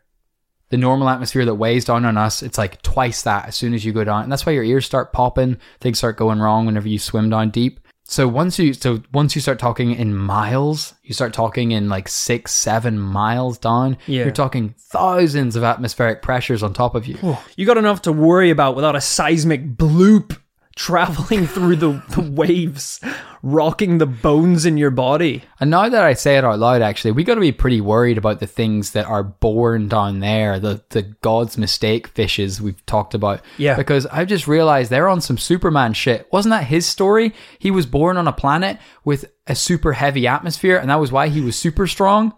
[0.72, 3.86] The normal atmosphere that weighs down on us, it's like twice that as soon as
[3.86, 4.24] you go down.
[4.24, 7.52] And that's why your ears start popping, things start going wrong whenever you swim down
[7.52, 7.80] deep.
[8.12, 12.10] So once you so once you start talking in miles, you start talking in like
[12.10, 13.98] six, seven miles down.
[14.06, 14.24] Yeah.
[14.24, 17.38] You're talking thousands of atmospheric pressures on top of you.
[17.56, 20.38] You got enough to worry about without a seismic bloop
[20.76, 23.00] traveling through the, the waves,
[23.44, 25.44] rocking the bones in your body.
[25.60, 28.18] And now that I say it out loud, actually, we got to be pretty worried
[28.18, 33.14] about the things that are born down there, the the God's mistake fishes we've talked
[33.14, 33.42] about.
[33.58, 33.76] Yeah.
[33.76, 36.28] Because I've just realized they're on some Superman shit.
[36.32, 37.34] Wasn't that his story?
[37.60, 41.30] He was born on a planet with a super heavy atmosphere, and that was why
[41.30, 42.34] he was super strong.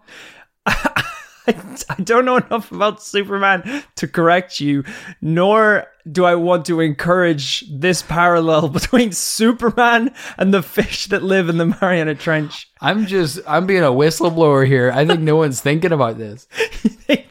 [1.88, 4.84] I don't know enough about Superman to correct you,
[5.20, 11.48] nor do I want to encourage this parallel between Superman and the fish that live
[11.48, 12.70] in the Mariana Trench.
[12.80, 14.90] I'm just I'm being a whistleblower here.
[14.92, 16.46] I think no one's thinking about this.
[17.08, 17.24] you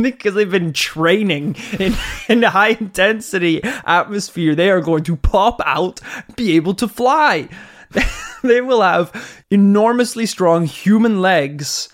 [0.00, 1.94] because they've been training in,
[2.28, 6.00] in high intensity atmosphere, they are going to pop out,
[6.36, 7.48] be able to fly.
[8.42, 11.88] they will have enormously strong human legs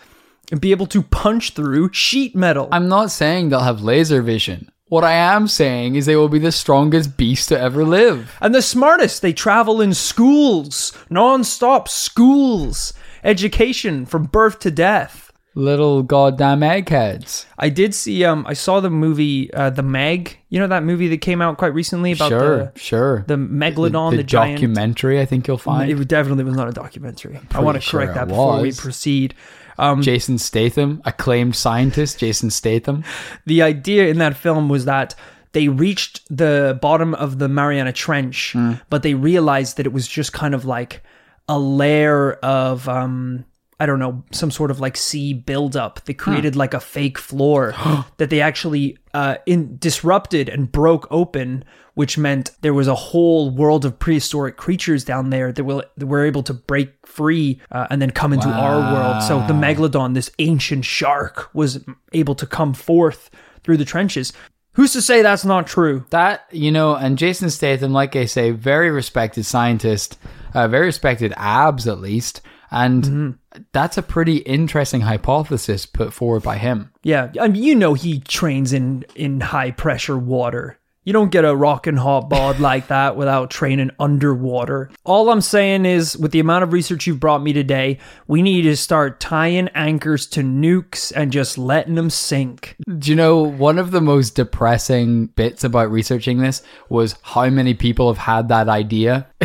[0.51, 2.69] and be able to punch through sheet metal.
[2.73, 4.71] I'm not saying they'll have laser vision.
[4.87, 8.37] What I am saying is they will be the strongest beast to ever live.
[8.41, 15.30] and the smartest, they travel in schools, non-stop schools, education from birth to death.
[15.61, 17.45] Little goddamn eggheads.
[17.59, 20.39] I did see um I saw the movie uh, The Meg.
[20.49, 22.73] You know that movie that came out quite recently about Sure, the sure.
[22.77, 23.25] Sure.
[23.27, 25.91] The megalodon, the, the, giant documentary, I think you'll find.
[25.91, 27.39] It definitely was not a documentary.
[27.51, 29.35] I want to sure correct that before we proceed.
[29.77, 33.05] Um, Jason Statham, acclaimed scientist Jason Statham.
[33.47, 35.15] the idea in that film was that
[35.53, 38.57] they reached the bottom of the Mariana Trench,
[38.89, 41.03] but they realized that it was just kind of like
[41.51, 43.45] a layer of um
[43.81, 46.05] I don't know, some sort of like sea buildup.
[46.05, 47.75] They created like a fake floor
[48.19, 51.65] that they actually uh in disrupted and broke open,
[51.95, 56.07] which meant there was a whole world of prehistoric creatures down there that will that
[56.07, 59.23] were able to break free uh, and then come into our world.
[59.23, 63.31] So the megalodon, this ancient shark, was able to come forth
[63.65, 64.33] through the trenches.
[64.75, 66.05] Who's to say that's not true?
[66.11, 70.17] That, you know, and Jason Statham, like I say, very respected scientist,
[70.55, 72.41] uh, very respected abs at least.
[72.71, 73.31] And Mm-hmm.
[73.73, 76.93] That's a pretty interesting hypothesis put forward by him.
[77.03, 80.79] Yeah, I mean, you know he trains in in high pressure water.
[81.03, 84.91] You don't get a rockin' hot bod like that without training underwater.
[85.03, 88.63] All I'm saying is, with the amount of research you've brought me today, we need
[88.63, 92.77] to start tying anchors to nukes and just letting them sink.
[92.99, 97.73] Do you know one of the most depressing bits about researching this was how many
[97.73, 99.27] people have had that idea?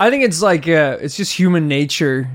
[0.00, 2.28] I think it's like uh, it's just human nature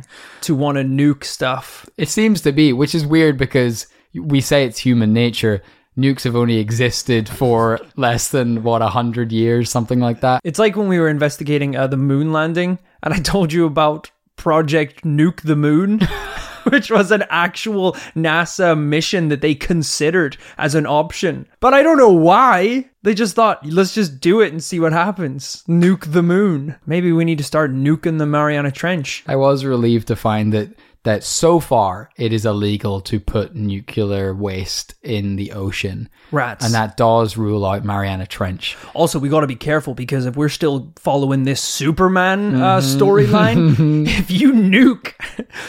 [0.43, 1.89] to want to nuke stuff.
[1.97, 5.61] It seems to be, which is weird because we say it's human nature.
[5.97, 10.41] Nukes have only existed for less than what a hundred years, something like that.
[10.43, 14.09] It's like when we were investigating uh, the moon landing, and I told you about
[14.35, 15.99] Project Nuke the Moon,
[16.69, 21.47] which was an actual NASA mission that they considered as an option.
[21.59, 22.89] But I don't know why.
[23.03, 25.63] They just thought, let's just do it and see what happens.
[25.67, 26.75] Nuke the moon.
[26.85, 29.23] Maybe we need to start nuking the Mariana Trench.
[29.27, 30.69] I was relieved to find that
[31.03, 36.09] that so far it is illegal to put nuclear waste in the ocean.
[36.31, 36.65] Rats.
[36.65, 38.77] And that does rule out Mariana Trench.
[38.93, 44.07] Also, we got to be careful because if we're still following this Superman uh, storyline,
[44.19, 45.13] if you nuke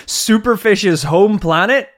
[0.06, 1.90] Superfish's home planet,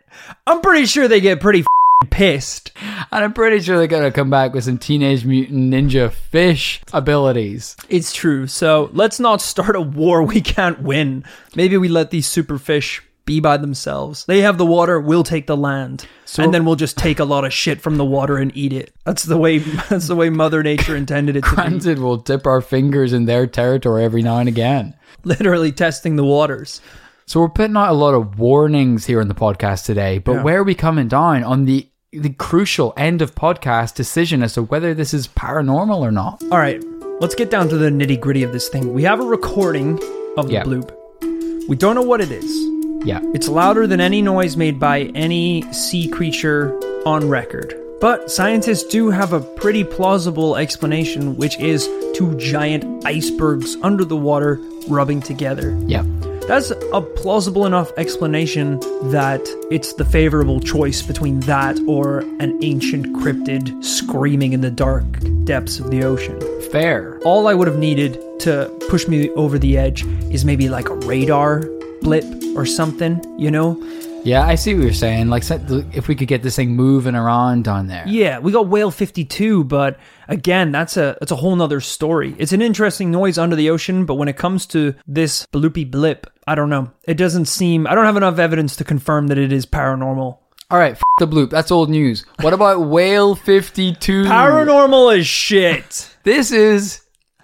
[0.47, 2.73] I'm pretty sure they get pretty f***ing pissed.
[3.13, 6.81] And I'm pretty sure they're going to come back with some Teenage Mutant Ninja Fish
[6.93, 7.77] abilities.
[7.89, 8.47] It's true.
[8.47, 11.25] So let's not start a war we can't win.
[11.55, 14.25] Maybe we let these superfish be by themselves.
[14.25, 16.07] They have the water, we'll take the land.
[16.39, 18.95] and then we'll just take a lot of shit from the water and eat it.
[19.05, 19.59] That's the way
[19.91, 21.57] that's the way Mother Nature intended it to be.
[21.57, 24.95] Granted, we'll dip our fingers in their territory every now and again.
[25.25, 26.81] Literally testing the waters.
[27.27, 30.43] So we're putting out a lot of warnings here in the podcast today, but Yeah.
[30.45, 34.63] where are we coming down on the the crucial end of podcast decision as to
[34.63, 36.41] whether this is paranormal or not?
[36.53, 36.83] All right,
[37.21, 38.95] let's get down to the nitty gritty of this thing.
[38.95, 39.99] We have a recording
[40.39, 40.63] of the Yeah.
[40.65, 40.93] bloop.
[41.69, 42.76] We don't know what it is.
[43.07, 43.21] Yeah.
[43.35, 47.73] It's louder than any noise made by any sea creature on record.
[48.01, 54.17] But scientists do have a pretty plausible explanation, which is two giant icebergs under the
[54.17, 55.79] water rubbing together.
[55.87, 56.03] Yeah.
[56.49, 59.41] That's a plausible enough explanation that
[59.71, 65.05] it's the favorable choice between that or an ancient cryptid screaming in the dark
[65.45, 66.41] depths of the ocean.
[66.71, 67.19] Fair.
[67.25, 70.95] All I would have needed to push me over the edge is maybe like a
[70.95, 71.63] radar
[72.03, 72.25] blip
[72.57, 73.77] or something, you know?
[74.25, 75.29] Yeah, I see what you're saying.
[75.29, 78.03] Like, if we could get this thing moving around on there.
[78.09, 82.35] Yeah, we got whale 52, but again, that's a that's a whole nother story.
[82.37, 86.27] It's an interesting noise under the ocean, but when it comes to this bloopy blip,
[86.45, 86.91] I don't know.
[87.05, 90.39] It doesn't seem I don't have enough evidence to confirm that it is paranormal.
[90.69, 91.51] All right, f- the bloop.
[91.51, 92.27] That's old news.
[92.41, 94.25] What about Whale 52?
[94.25, 96.17] Paranormal is shit.
[96.25, 97.03] This is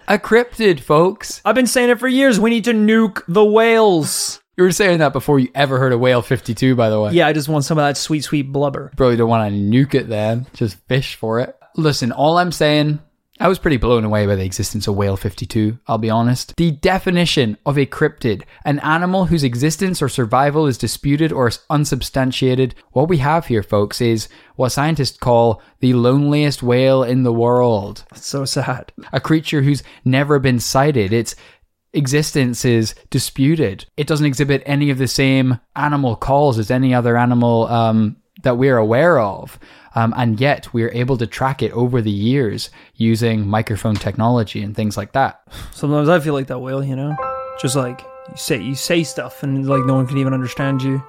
[0.09, 1.41] a cryptid, folks.
[1.45, 2.41] I've been saying it for years.
[2.41, 4.41] We need to nuke the whales.
[4.55, 7.13] You were saying that before you ever heard of Whale 52, by the way.
[7.13, 8.91] Yeah, I just want some of that sweet, sweet blubber.
[8.95, 10.45] Probably don't want to nuke it then.
[10.53, 11.57] Just fish for it.
[11.75, 12.99] Listen, all I'm saying,
[13.39, 16.55] I was pretty blown away by the existence of Whale 52, I'll be honest.
[16.55, 22.75] The definition of a cryptid, an animal whose existence or survival is disputed or unsubstantiated,
[22.91, 28.05] what we have here, folks, is what scientists call the loneliest whale in the world.
[28.11, 28.93] It's so sad.
[29.11, 31.11] A creature who's never been sighted.
[31.11, 31.35] Its
[31.93, 33.85] existence is disputed.
[33.97, 38.57] It doesn't exhibit any of the same animal calls as any other animal um, that
[38.57, 39.59] we're aware of.
[39.95, 44.75] Um, and yet we're able to track it over the years using microphone technology and
[44.75, 45.41] things like that.
[45.71, 47.15] Sometimes I feel like that whale, you know,
[47.61, 51.03] just like you say you say stuff and like no one can even understand you.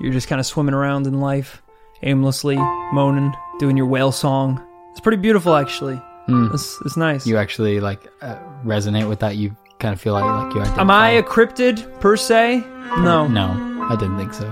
[0.00, 1.60] You're just kind of swimming around in life,
[2.02, 4.66] aimlessly moaning, doing your whale song.
[4.92, 6.00] It's pretty beautiful, actually.
[6.28, 7.26] It's, it's nice.
[7.26, 9.36] You actually like uh, resonate with that.
[9.36, 10.80] You kind of feel like like you identify.
[10.80, 12.60] Am I a cryptid per se?
[12.98, 13.26] No.
[13.26, 14.46] No, I didn't think so.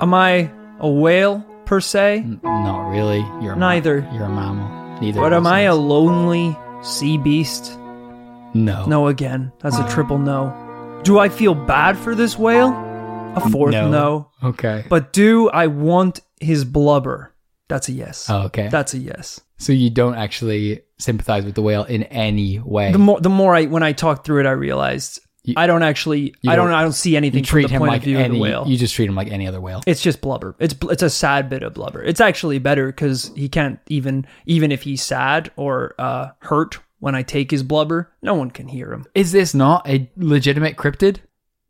[0.00, 2.24] Am I a whale per se?
[2.42, 3.18] Not really.
[3.42, 4.08] You're a ma- Neither.
[4.12, 5.00] you're a mammal.
[5.00, 5.20] Neither.
[5.20, 7.78] But am I a lonely sea beast?
[8.56, 8.84] no?
[8.86, 9.50] No, again.
[9.60, 11.00] That's a triple no.
[11.02, 12.70] Do I feel bad for this whale?
[13.36, 13.88] A fourth No.
[13.90, 14.30] no.
[14.44, 14.84] Okay.
[14.88, 17.34] But do I want his blubber?
[17.68, 18.28] That's a yes.
[18.30, 18.68] Oh, okay.
[18.68, 19.40] That's a yes.
[19.58, 22.92] so you don't actually sympathize with the whale in any way.
[22.92, 25.82] The more the more I when I talked through it, I realized You- I don't
[25.82, 28.04] actually I don't don't- I don't see anything from treat the him point like of
[28.04, 28.26] view any.
[28.26, 28.64] of the whale.
[28.66, 29.82] You just treat him like any other whale.
[29.86, 30.54] It's just blubber.
[30.58, 32.02] It's it's a sad bit of blubber.
[32.02, 37.14] It's actually better because he can't even even if he's sad or uh, hurt when
[37.14, 39.04] I take his blubber, no one can hear him.
[39.14, 41.18] Is this not a legitimate cryptid?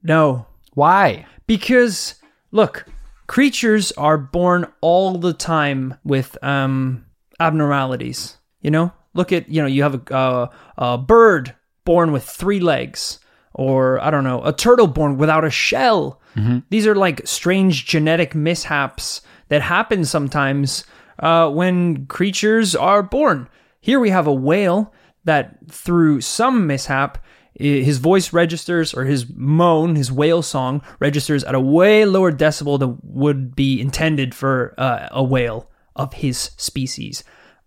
[0.03, 1.27] No, Why?
[1.49, 2.15] because
[2.53, 2.85] look,
[3.27, 7.07] creatures are born all the time with um
[7.41, 8.37] abnormalities.
[8.61, 10.47] You know, look at you know you have a uh,
[10.77, 11.55] a bird
[11.85, 13.19] born with three legs,
[13.53, 16.21] or I don't know, a turtle born without a shell.
[16.69, 20.85] These are like strange genetic mishaps that happen sometimes
[21.21, 23.49] uh, when creatures are born.
[23.81, 24.93] Here we have a whale
[25.25, 27.19] that, through some mishap,
[27.55, 32.81] his voice registers or his moan, his whale song registers at a way lower decibel
[32.81, 37.23] than would be intended for uh, a whale of his species.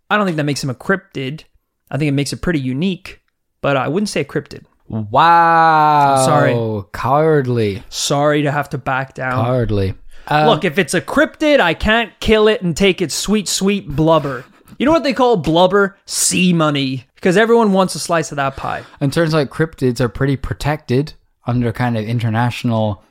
[0.10, 1.43] I don't think that makes him a cryptid.
[1.89, 3.22] I think it makes it pretty unique,
[3.62, 4.66] but I wouldn't say a cryptid.
[4.88, 6.24] Wow.
[6.26, 6.53] Sorry.
[6.93, 7.84] Cowardly.
[7.89, 9.43] Sorry to have to back down.
[9.43, 9.95] Cowardly.
[10.28, 13.88] Um, Look, if it's a cryptid, I can't kill it and take its sweet, sweet
[13.89, 14.45] blubber.
[14.78, 15.97] You know what they call blubber?
[16.05, 17.05] Sea money.
[17.16, 18.84] Because everyone wants a slice of that pie.
[18.99, 21.14] And turns out cryptids are pretty protected
[21.45, 23.03] under kind of international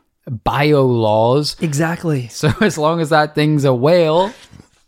[0.45, 1.57] bio laws.
[1.61, 2.29] Exactly.
[2.29, 4.33] So as long as that thing's a whale,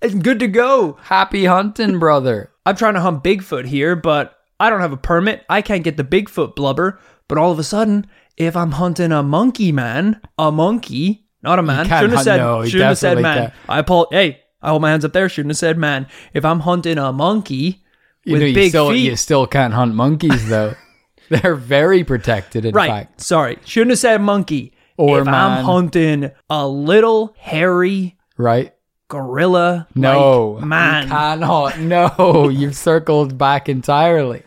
[0.01, 0.97] It's good to go.
[1.03, 2.51] happy hunting, brother.
[2.65, 5.45] I'm trying to hunt Bigfoot here, but I don't have a permit.
[5.49, 7.01] I can't get the Bigfoot blubber.
[7.27, 11.63] But all of a sudden, if I'm hunting a monkey man, a monkey, not a
[11.63, 13.37] man, shouldn't have said, no, shouldn't have said man.
[13.39, 13.55] can't.
[13.69, 15.29] I pull, hey, I hold my hands up there.
[15.29, 16.07] Shouldn't have said man.
[16.33, 17.83] If I'm hunting a monkey
[18.25, 20.75] You with know, you big still, feet, you still can't hunt monkeys though.
[21.29, 22.89] They're very protected, in Right.
[22.89, 23.21] fact.
[23.21, 23.59] Sorry.
[23.67, 24.73] Shouldn't have said monkey.
[24.97, 25.35] Or if man.
[25.35, 28.73] I'm hunting a little hairy Right?
[29.09, 30.59] Gorilla No.
[30.63, 31.05] man.
[31.05, 31.79] You cannot.
[31.81, 32.49] No.
[32.53, 34.43] You've circled back entirely.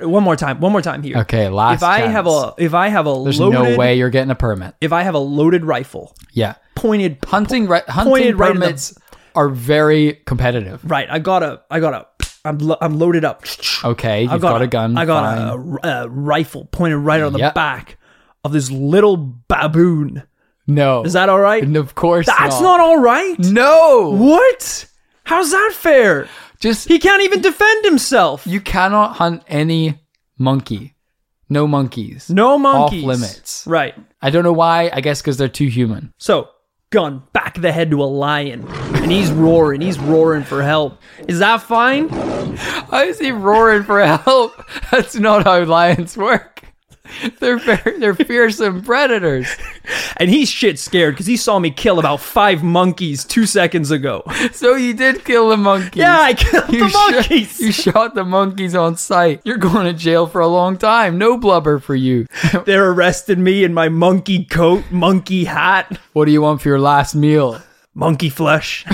[0.00, 0.60] One more time.
[0.60, 1.18] One more time here.
[1.18, 2.12] Okay, last If I chance.
[2.12, 4.74] have a if I have a There's loaded no way you're getting a permit.
[4.80, 6.54] if I have a loaded rifle Yeah.
[6.74, 8.98] pointed Hunting, ri- hunting pointed right in the- permits
[9.34, 10.80] are very competitive.
[10.90, 12.06] right, I got a I got a
[12.44, 13.44] I'm lo- I'm loaded up.
[13.84, 14.98] Okay, I you've got, a gun.
[14.98, 15.38] I got
[15.84, 17.54] a, a rifle pointed right on the Yep.
[17.54, 17.98] back
[18.44, 20.24] of this little baboon.
[20.74, 21.04] No.
[21.04, 21.62] Is that all right?
[21.62, 23.38] And of course That's not all right.
[23.38, 24.10] No.
[24.16, 24.86] What?
[25.24, 26.28] How's that fair?
[26.60, 28.46] Just He can't even defend himself.
[28.46, 30.00] you cannot hunt any
[30.38, 30.94] monkey.
[31.48, 32.30] No monkeys.
[32.30, 33.02] No monkeys.
[33.02, 33.64] Off limits.
[33.66, 33.94] Right.
[34.22, 34.90] I don't know why.
[34.92, 36.12] I guess because they're too human.
[36.18, 36.48] So,
[36.90, 39.80] gun back the head to a lion, and he's roaring.
[39.82, 41.00] He's roaring for help.
[41.28, 42.08] Is that fine?
[42.08, 44.52] How is he roaring for help?
[44.90, 46.51] That's not how lions work.
[47.40, 49.48] They're very, they're fearsome predators.
[50.16, 54.22] And he's shit scared because he saw me kill about five monkeys two seconds ago.
[54.52, 55.96] So you did kill the monkeys.
[56.00, 57.58] Yeah, I killed the shot- monkeys.
[57.58, 59.40] you shot the monkeys on sight.
[59.44, 61.18] You're going to jail for a long time.
[61.18, 62.26] No blubber for you.
[62.64, 66.80] They're arresting me in my monkey coat, monkey hat, What do you want for your
[66.80, 67.60] last meal?
[67.94, 68.84] monkey flesh.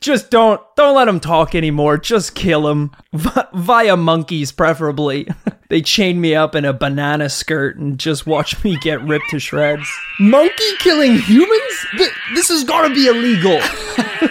[0.00, 1.98] Just don't don't let him talk anymore.
[1.98, 5.28] Just kill him Vi- via monkeys, preferably.
[5.68, 9.38] they chain me up in a banana skirt and just watch me get ripped to
[9.38, 9.86] shreds.
[10.18, 11.86] Monkey killing humans?
[11.98, 13.60] Th- this has got to be illegal.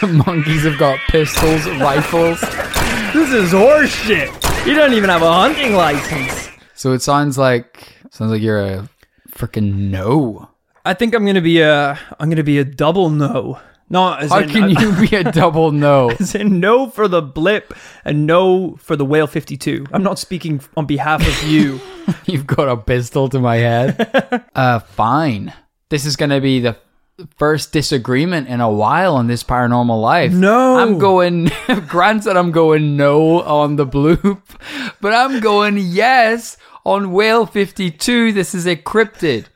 [0.00, 2.40] The monkeys have got pistols, rifles.
[2.40, 4.66] This is horseshit.
[4.66, 6.48] You don't even have a hunting license.
[6.74, 8.88] So it sounds like sounds like you're a
[9.30, 10.48] freaking no.
[10.84, 13.60] I think I'm gonna be a I'm gonna be a double no.
[13.88, 16.10] No, as How in, can you be a double no?
[16.20, 17.72] As in no for the blip
[18.04, 19.86] and no for the whale 52.
[19.92, 21.80] I'm not speaking on behalf of you.
[22.26, 24.44] You've got a pistol to my head.
[24.56, 25.52] uh, fine.
[25.88, 26.76] This is going to be the
[27.36, 30.32] first disagreement in a while on this paranormal life.
[30.32, 30.78] No.
[30.78, 31.50] I'm going,
[31.86, 34.42] granted, I'm going no on the bloop,
[35.00, 38.32] but I'm going yes on whale 52.
[38.32, 39.46] This is a cryptid.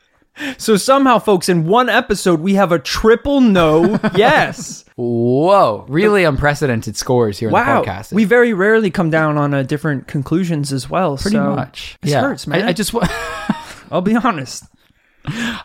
[0.57, 4.85] So somehow, folks, in one episode, we have a triple no yes.
[4.95, 7.79] Whoa, really unprecedented scores here wow.
[7.79, 8.13] in the podcast.
[8.13, 11.17] We very rarely come down on uh, different conclusions as well.
[11.17, 11.97] pretty so much.
[12.01, 12.63] This hurts, man.
[12.63, 13.07] I, I just want.
[13.91, 14.65] I'll be honest.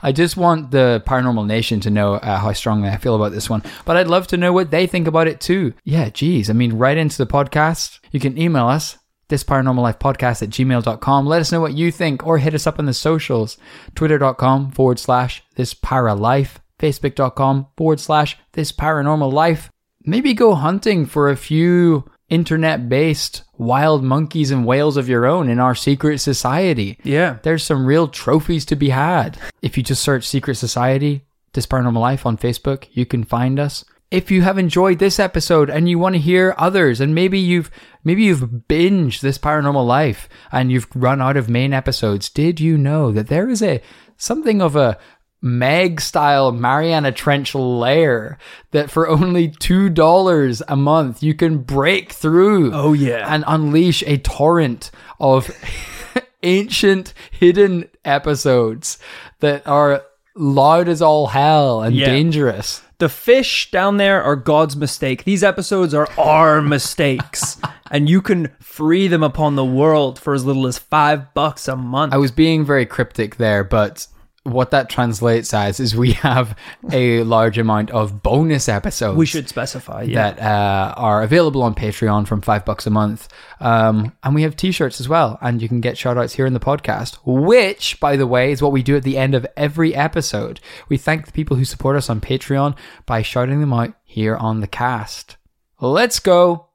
[0.02, 3.48] I just want the Paranormal Nation to know uh, how strongly I feel about this
[3.48, 3.62] one.
[3.84, 5.72] But I'd love to know what they think about it too.
[5.84, 6.50] Yeah, geez.
[6.50, 8.00] I mean, right into the podcast.
[8.12, 8.98] You can email us,
[9.28, 11.26] this paranormal life podcast at gmail.com.
[11.26, 13.58] Let us know what you think or hit us up on the socials.
[13.94, 16.60] Twitter.com forward slash this para life.
[16.78, 19.70] Facebook.com forward slash this paranormal life.
[20.04, 25.48] Maybe go hunting for a few internet based wild monkeys and whales of your own
[25.48, 26.98] in our secret society.
[27.02, 27.38] Yeah.
[27.42, 29.38] There's some real trophies to be had.
[29.62, 31.22] If you just search Secret Society,
[31.52, 33.84] This Paranormal Life on Facebook, you can find us.
[34.10, 37.70] If you have enjoyed this episode and you want to hear others, and maybe you've
[38.04, 42.78] maybe you've binged this paranormal life and you've run out of main episodes, did you
[42.78, 43.80] know that there is a
[44.16, 44.96] something of a
[45.42, 48.38] Meg style Mariana Trench layer
[48.70, 52.72] that for only $2 a month you can break through.
[52.72, 53.32] Oh, yeah.
[53.32, 54.90] And unleash a torrent
[55.20, 55.50] of
[56.42, 58.98] ancient hidden episodes
[59.40, 60.02] that are
[60.34, 62.06] loud as all hell and Yeah.
[62.06, 62.82] dangerous.
[62.98, 65.24] The fish down there are God's mistake.
[65.24, 67.58] These episodes are our mistakes.
[67.90, 71.76] and you can free them upon the world for as little as five bucks a
[71.76, 72.14] month.
[72.14, 74.06] I was being very cryptic there, but
[74.46, 76.56] what that translates as is we have
[76.92, 79.16] a large amount of bonus episodes.
[79.16, 80.02] we should specify.
[80.02, 80.32] Yeah.
[80.32, 83.28] that uh, are available on Patreon from five bucks a month.
[83.60, 85.38] Um, and we have t-shirts as well.
[85.40, 88.62] And you can get shout outs here in the podcast, which, by the way, is
[88.62, 90.60] what we do at the end of every episode.
[90.88, 94.60] We thank the people who support us on Patreon by shouting them out here on
[94.60, 95.36] the cast.
[95.80, 96.68] Let's go.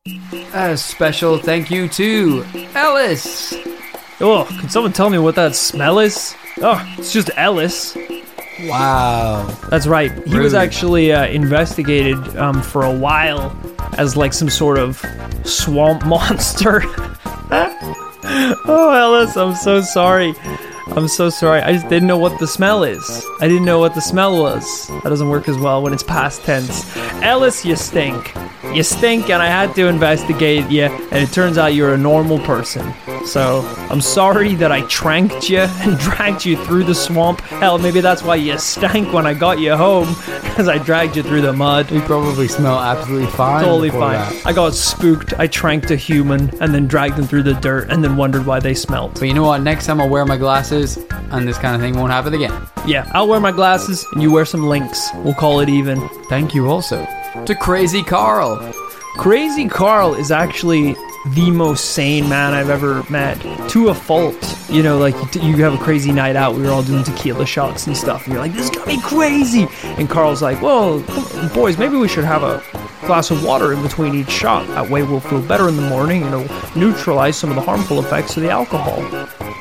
[0.53, 2.45] A special thank you to
[2.75, 3.53] Ellis.
[4.19, 6.35] oh, can someone tell me what that smell is?
[6.63, 7.97] Oh, it's just Ellis.
[8.63, 9.47] Wow.
[9.69, 10.11] That's right.
[10.27, 13.55] He was actually uh, investigated um, for a while
[13.97, 15.03] as like some sort of
[15.43, 16.83] swamp monster.
[17.53, 20.33] oh, Ellis, I'm so sorry.
[20.87, 21.61] I'm so sorry.
[21.61, 23.25] I just didn't know what the smell is.
[23.39, 24.87] I didn't know what the smell was.
[24.87, 26.95] That doesn't work as well when it's past tense.
[27.23, 28.33] Ellis, you stink.
[28.63, 32.39] You stink, and I had to investigate you, and it turns out you're a normal
[32.39, 32.93] person.
[33.25, 37.41] So I'm sorry that I tranked you and dragged you through the swamp.
[37.41, 40.09] Hell, maybe that's why you stank when I got you home,
[40.43, 41.91] because I dragged you through the mud.
[41.91, 43.63] We probably smell absolutely fine.
[43.63, 44.13] Totally fine.
[44.13, 44.45] that.
[44.45, 45.33] I got spooked.
[45.39, 48.59] I tranked a human and then dragged them through the dirt and then wondered why
[48.59, 49.15] they smelt.
[49.15, 49.61] But you know what?
[49.61, 50.97] Next time I'll wear my glasses
[51.31, 52.53] and this kind of thing won't happen again.
[52.85, 55.09] Yeah, I'll wear my glasses and you wear some Lynx.
[55.15, 56.07] We'll call it even.
[56.29, 57.05] Thank you also
[57.45, 58.73] to Crazy Carl.
[59.17, 60.95] Crazy Carl is actually
[61.27, 64.57] the most sane man I've ever met to a fault.
[64.69, 66.55] You know, like you have a crazy night out.
[66.55, 69.67] We were all doing tequila shots and stuff, and you're like, "This got me crazy."
[69.83, 70.99] And Carl's like, "Well,
[71.53, 72.63] boys, maybe we should have a
[73.05, 74.67] glass of water in between each shot.
[74.69, 77.99] That way, we'll feel better in the morning, and it'll neutralize some of the harmful
[77.99, 78.99] effects of the alcohol."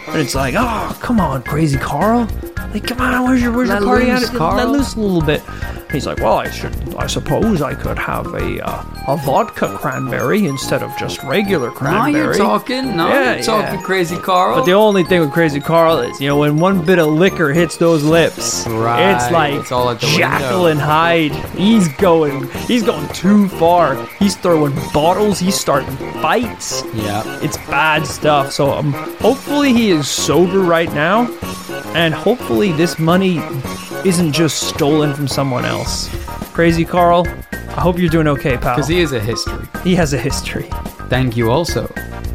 [0.09, 2.28] And it's like, "Oh, come on, crazy Carl!
[2.72, 4.38] Like, come on, where's your where's Let your party loose, attitude?
[4.38, 5.43] Carl." Let loose a little bit."
[5.93, 6.95] He's like, "Well, I should.
[6.97, 12.12] I suppose I could have a uh, a vodka cranberry instead of just regular cranberry.
[12.12, 12.97] Now you're talking.
[12.97, 13.84] Now Yeah, you're talking, yeah.
[13.84, 14.59] Crazy Carl.
[14.59, 17.53] But the only thing with Crazy Carl is, you know, when one bit of liquor
[17.53, 20.66] hits those lips, Right, it's like it's all the Jekyll window.
[20.66, 21.32] and Hyde.
[21.57, 24.06] He's going, he's going too far.
[24.18, 25.38] He's throwing bottles.
[25.38, 26.82] He's starting fights.
[26.94, 27.22] yeah.
[27.42, 28.52] It's bad stuff.
[28.52, 31.30] So um, hopefully he is sober right now,
[31.94, 33.38] and hopefully this money
[34.04, 36.08] isn't just stolen from someone else.
[36.52, 38.74] Crazy Carl, I hope you're doing okay, pal.
[38.76, 39.66] Because he is a history.
[39.84, 40.68] he has a history.
[41.08, 41.86] Thank you also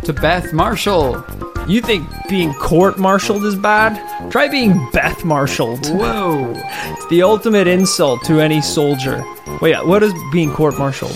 [0.03, 1.23] to Beth Marshall.
[1.68, 4.32] You think being court-martialed is bad?
[4.32, 5.88] Try being Beth-martialed.
[5.89, 6.53] Whoa.
[6.55, 9.24] It's the ultimate insult to any soldier.
[9.61, 11.11] Wait, what is being court-martialed?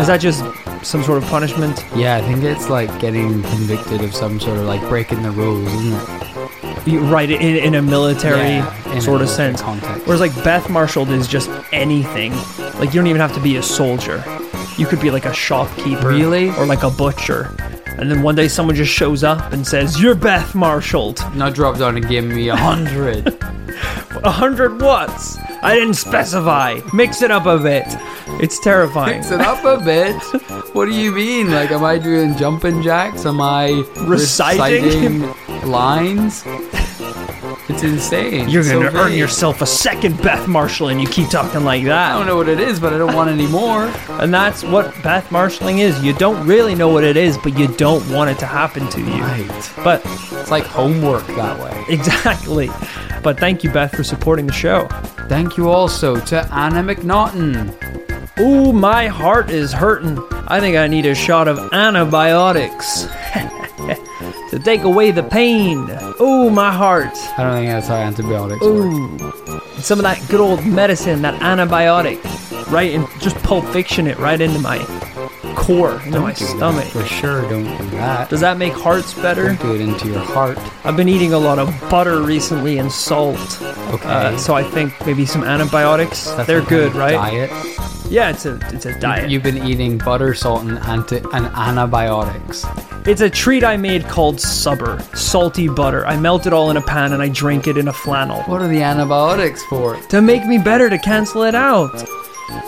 [0.00, 0.40] is that just
[0.84, 1.84] some sort of punishment?
[1.94, 5.66] Yeah, I think it's like getting convicted of some sort of like breaking the rules,
[5.72, 6.86] isn't it?
[6.86, 9.62] You- Right, in, in a military Yeah, in a sort of military sense.
[9.62, 10.06] context.
[10.06, 12.32] Whereas like Beth-martialed is just anything.
[12.78, 14.22] Like you don't even have to be a soldier.
[14.76, 16.08] You could be like a shopkeeper.
[16.08, 16.50] Really?
[16.50, 17.54] Or like a butcher.
[17.98, 21.18] And then one day someone just shows up and says, You're Beth-martialed.
[21.34, 23.36] Now drop down and give me a hundred.
[24.24, 25.38] A hundred watts.
[25.62, 26.80] I didn't specify.
[26.92, 27.84] Mix it up a bit.
[28.42, 29.18] It's terrifying.
[29.18, 30.16] Mix it up a bit.
[30.74, 31.52] What do you mean?
[31.52, 33.24] Like, am I doing jumping jacks?
[33.24, 35.20] Am I Reciting?
[35.22, 36.42] reciting lines?
[37.70, 38.48] It's insane.
[38.48, 39.18] You're It's gonna so earn vague.
[39.18, 42.12] yourself a second Beth Marshall and you keep talking like that.
[42.12, 43.84] I don't know what it is, but I don't want any more.
[44.20, 46.02] And that's what Beth marshalling is.
[46.02, 49.00] You don't really know what it is, but you don't want it to happen to
[49.00, 49.22] you.
[49.22, 49.72] Right.
[49.84, 50.00] But
[50.32, 51.84] It's like homework that way.
[51.88, 52.70] exactly.
[53.22, 54.86] But thank you, Beth, for supporting the show.
[55.28, 57.74] Thank you also to Anna McNaughton.
[58.40, 60.18] Ooh, my heart is hurting.
[60.46, 63.04] I think I need a shot of antibiotics
[64.50, 65.78] to take away the pain.
[66.20, 67.08] Ooh, my heart.
[67.36, 68.72] I don't think that's how antibiotics work.
[68.92, 72.22] Ooh, some of that good old medicine, that antibiotic,
[72.70, 72.94] right?
[72.94, 74.78] And just pulp fiction it right into my
[75.54, 76.56] core, into my do that.
[76.56, 76.84] stomach.
[76.86, 78.28] For sure, don't do that.
[78.30, 79.46] Does that make hearts better?
[79.54, 80.58] Don't do it into your heart.
[80.84, 83.38] I've been eating a lot of butter recently and salt.
[83.62, 84.08] Okay.
[84.08, 86.24] Uh, so I think maybe some antibiotics.
[86.32, 87.12] That's They're good, right?
[87.12, 87.50] Diet.
[88.10, 89.28] Yeah, it's a it's a diet.
[89.28, 92.64] You've been eating butter, salt, and, anti- and antibiotics.
[93.08, 96.06] It's a treat I made called subber, salty butter.
[96.06, 98.60] I melt it all in a pan and I drink it in a flannel What
[98.60, 99.96] are the antibiotics for?
[100.08, 102.06] to make me better to cancel it out.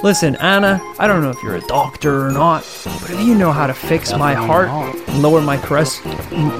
[0.03, 3.53] Listen, Anna, I don't know if you're a doctor or not, but if you know
[3.53, 4.69] how to fix my heart,
[5.09, 6.05] and lower my chores-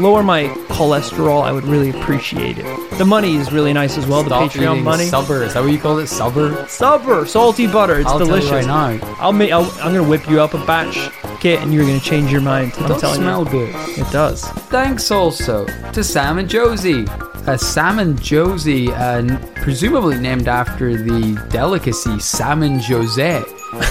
[0.01, 2.91] lower my cholesterol, I would really appreciate it.
[2.99, 4.25] The money is really nice as well.
[4.25, 5.07] Stop the Patreon eating money.
[5.07, 5.43] Subber.
[5.43, 6.07] Is that what you call it?
[6.09, 6.67] Subber?
[6.69, 7.99] Subber, salty butter.
[8.01, 8.51] It's I'll delicious.
[8.51, 9.15] tell you right now.
[9.19, 9.53] I'll make.
[9.53, 11.11] I'll, I'm gonna whip you up a batch,
[11.41, 12.73] kit, and you're gonna change your mind.
[12.77, 13.75] I'm It does telling smell you, good.
[13.99, 14.45] it does.
[14.69, 17.07] Thanks also to Sam and Josie.
[17.47, 22.79] Uh, Salmon Josie, uh, presumably named after the delicacy salmon
[23.11, 23.41] jose,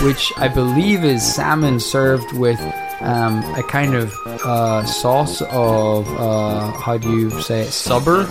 [0.05, 2.59] which I believe is salmon served with
[3.01, 8.21] um, a kind of uh, sauce of, uh, how do you say it, subber?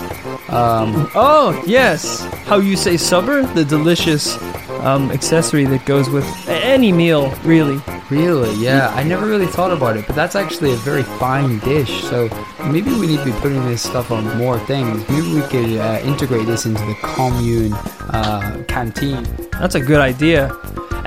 [0.48, 3.42] Um, Oh yes, how you say subber?
[3.42, 4.36] The delicious
[4.80, 7.80] um, accessory that goes with any meal, really.
[8.10, 8.88] really, yeah.
[8.94, 12.02] I never really thought about it, but that's actually a very fine dish.
[12.04, 12.28] So
[12.70, 15.06] maybe we need to be putting this stuff on more things.
[15.08, 17.72] Maybe we could uh, integrate this into the commune
[18.12, 19.26] uh, canteen.
[19.52, 20.48] That's a good idea.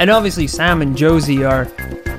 [0.01, 1.67] And obviously, Sam and Josie are,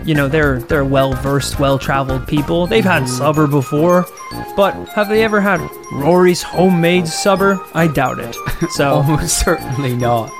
[0.04, 2.68] you know, they're they're well versed, well traveled people.
[2.68, 3.12] They've had mm-hmm.
[3.12, 4.06] subber before,
[4.54, 5.60] but have they ever had
[5.90, 7.60] Rory's homemade subber?
[7.74, 8.36] I doubt it.
[8.70, 8.90] So.
[8.90, 10.30] Almost certainly not.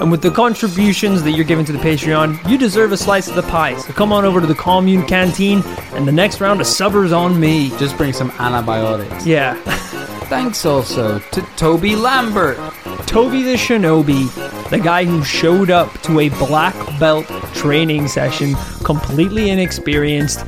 [0.00, 3.34] And with the contributions that you're giving to the Patreon, you deserve a slice of
[3.34, 3.76] the pie.
[3.76, 5.62] So come on over to the commune canteen,
[5.92, 7.68] and the next round of subbers on me.
[7.76, 9.26] Just bring some antibiotics.
[9.26, 9.56] Yeah.
[10.30, 12.56] Thanks also to Toby Lambert.
[13.06, 14.28] Toby the Shinobi,
[14.70, 18.54] the guy who showed up to a black belt training session,
[18.84, 20.44] completely inexperienced,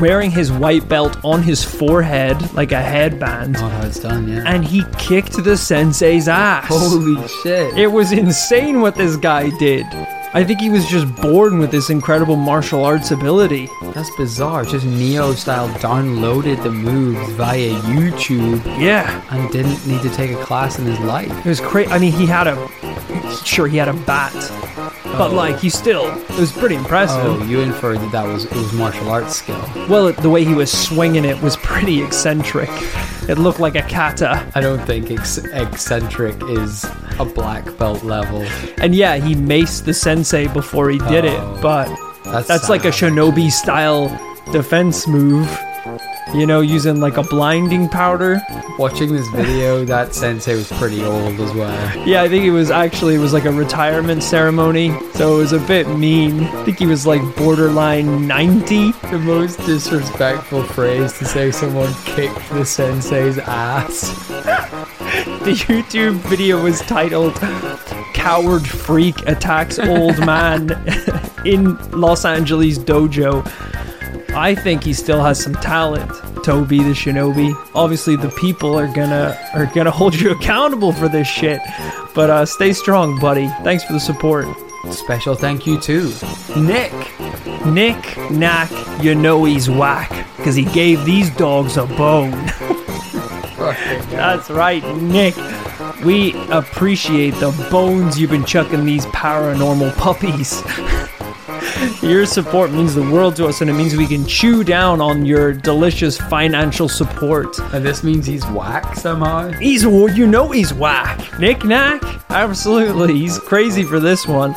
[0.00, 4.42] wearing his white belt on his forehead like a headband, Not how it's done, yeah.
[4.46, 6.66] and he kicked the sensei's ass.
[6.68, 7.76] Holy shit.
[7.78, 9.86] It was insane what this guy did.
[10.32, 13.68] I think he was just born with this incredible martial arts ability.
[13.94, 14.64] That's bizarre.
[14.64, 19.24] Just Neo style downloaded the moves via YouTube Yeah.
[19.30, 21.32] and didn't need to take a class in his life.
[21.44, 21.90] It was crazy.
[21.90, 22.68] I mean, he had a.
[23.44, 24.32] Sure, he had a bat.
[25.02, 25.34] But, oh.
[25.34, 26.06] like, he still.
[26.06, 27.18] It was pretty impressive.
[27.20, 29.60] Oh, you inferred that that was it was martial arts skill.
[29.88, 32.70] Well, it, the way he was swinging it was pretty eccentric.
[33.28, 34.50] It looked like a kata.
[34.54, 36.84] I don't think ex- eccentric is
[37.18, 38.42] a black belt level.
[38.78, 39.94] And yeah, he maced the
[40.24, 41.88] sensei before he did Oh, it, but
[42.24, 44.08] that's that's like a shinobi style
[44.52, 45.48] defense move.
[46.34, 48.40] You know, using like a blinding powder.
[48.78, 52.06] Watching this video, that sensei was pretty old as well.
[52.06, 55.52] Yeah, I think it was actually it was like a retirement ceremony, so it was
[55.52, 56.44] a bit mean.
[56.44, 58.92] I think he was like borderline 90.
[59.10, 64.28] The most disrespectful phrase to say someone kicked the sensei's ass.
[65.40, 67.34] The YouTube video was titled
[68.20, 70.70] Coward Freak Attacks Old Man
[71.46, 73.42] in Los Angeles Dojo.
[74.34, 76.06] I think he still has some talent,
[76.44, 77.54] Toby the Shinobi.
[77.74, 81.62] Obviously the people are gonna are gonna hold you accountable for this shit.
[82.14, 83.46] But uh stay strong, buddy.
[83.64, 84.46] Thanks for the support.
[84.90, 86.12] Special thank you to
[86.58, 86.92] Nick.
[87.64, 88.70] Nick Knack,
[89.02, 92.30] you know he's whack, because he gave these dogs a bone.
[94.10, 95.34] That's right, Nick.
[96.04, 100.62] We appreciate the bones you've been chucking these paranormal puppies.
[102.02, 105.26] your support means the world to us, and it means we can chew down on
[105.26, 107.58] your delicious financial support.
[107.74, 109.50] And this means he's whack somehow.
[109.52, 111.38] He's, you know, he's whack.
[111.38, 112.02] Nick Knack?
[112.30, 113.18] Absolutely.
[113.18, 114.54] He's crazy for this one.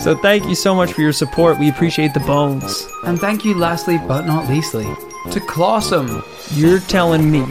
[0.00, 1.58] So thank you so much for your support.
[1.58, 2.86] We appreciate the bones.
[3.04, 4.88] And thank you, lastly but not leastly,
[5.30, 6.24] to Clawsome.
[6.54, 7.42] You're telling me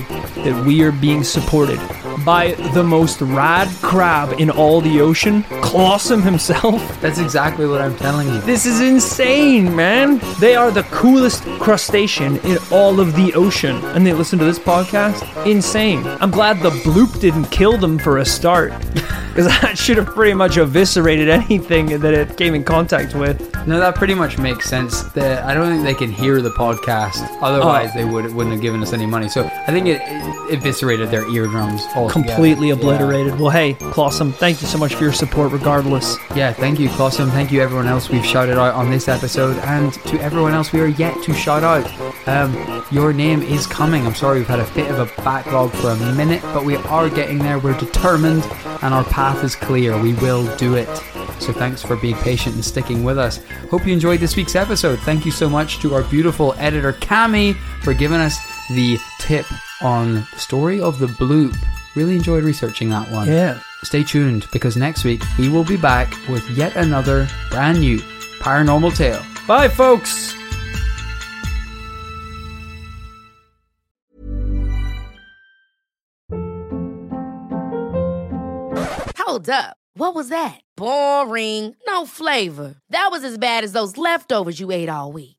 [0.43, 1.79] that we are being supported
[2.25, 6.81] by the most rad crab in all the ocean, Clawsome himself?
[7.01, 8.39] That's exactly what I'm telling you.
[8.41, 10.19] This is insane, man.
[10.39, 13.75] They are the coolest crustacean in all of the ocean.
[13.95, 15.45] And they listen to this podcast?
[15.45, 16.05] Insane.
[16.21, 18.73] I'm glad the bloop didn't kill them for a start.
[19.29, 23.39] Because that should have pretty much eviscerated anything that it came in contact with.
[23.67, 25.03] No, that pretty much makes sense.
[25.03, 27.21] The, I don't think they can hear the podcast.
[27.39, 27.97] Otherwise, Oh.
[27.99, 29.29] they would wouldn't have given us any money.
[29.29, 31.85] So I think it, it eviscerated their eardrums.
[32.09, 32.73] Completely Yeah.
[32.73, 33.39] obliterated.
[33.39, 36.17] Well, hey, Clawsome, thank you so much for your support regardless.
[36.35, 37.29] Yeah, thank you, Clawsome.
[37.31, 40.81] Thank you, everyone else we've shouted out on this episode, and to everyone else we
[40.81, 41.85] are yet to shout out.
[42.27, 44.05] Um, your name is coming.
[44.05, 47.09] I'm sorry we've had a bit of a backlog for a minute, but we are
[47.09, 47.59] getting there.
[47.59, 48.43] We're determined,
[48.81, 49.97] and our path is clear.
[50.01, 50.89] We will do it.
[51.39, 53.39] So thanks for being patient and sticking with us.
[53.71, 54.99] Hope you enjoyed this week's episode.
[54.99, 58.37] Thank you so much to our beautiful editor, Cami, for giving us
[58.71, 59.45] the tip
[59.81, 61.55] on the story of the bloop.
[61.95, 63.27] Really enjoyed researching that one.
[63.27, 63.59] Yeah.
[63.83, 67.99] Stay tuned because next week we will be back with yet another brand new
[68.39, 69.23] paranormal tale.
[69.47, 70.35] Bye, folks.
[79.17, 79.77] Hold up.
[79.93, 80.59] What was that?
[80.75, 81.75] Boring.
[81.85, 82.75] No flavor.
[82.89, 85.38] That was as bad as those leftovers you ate all week.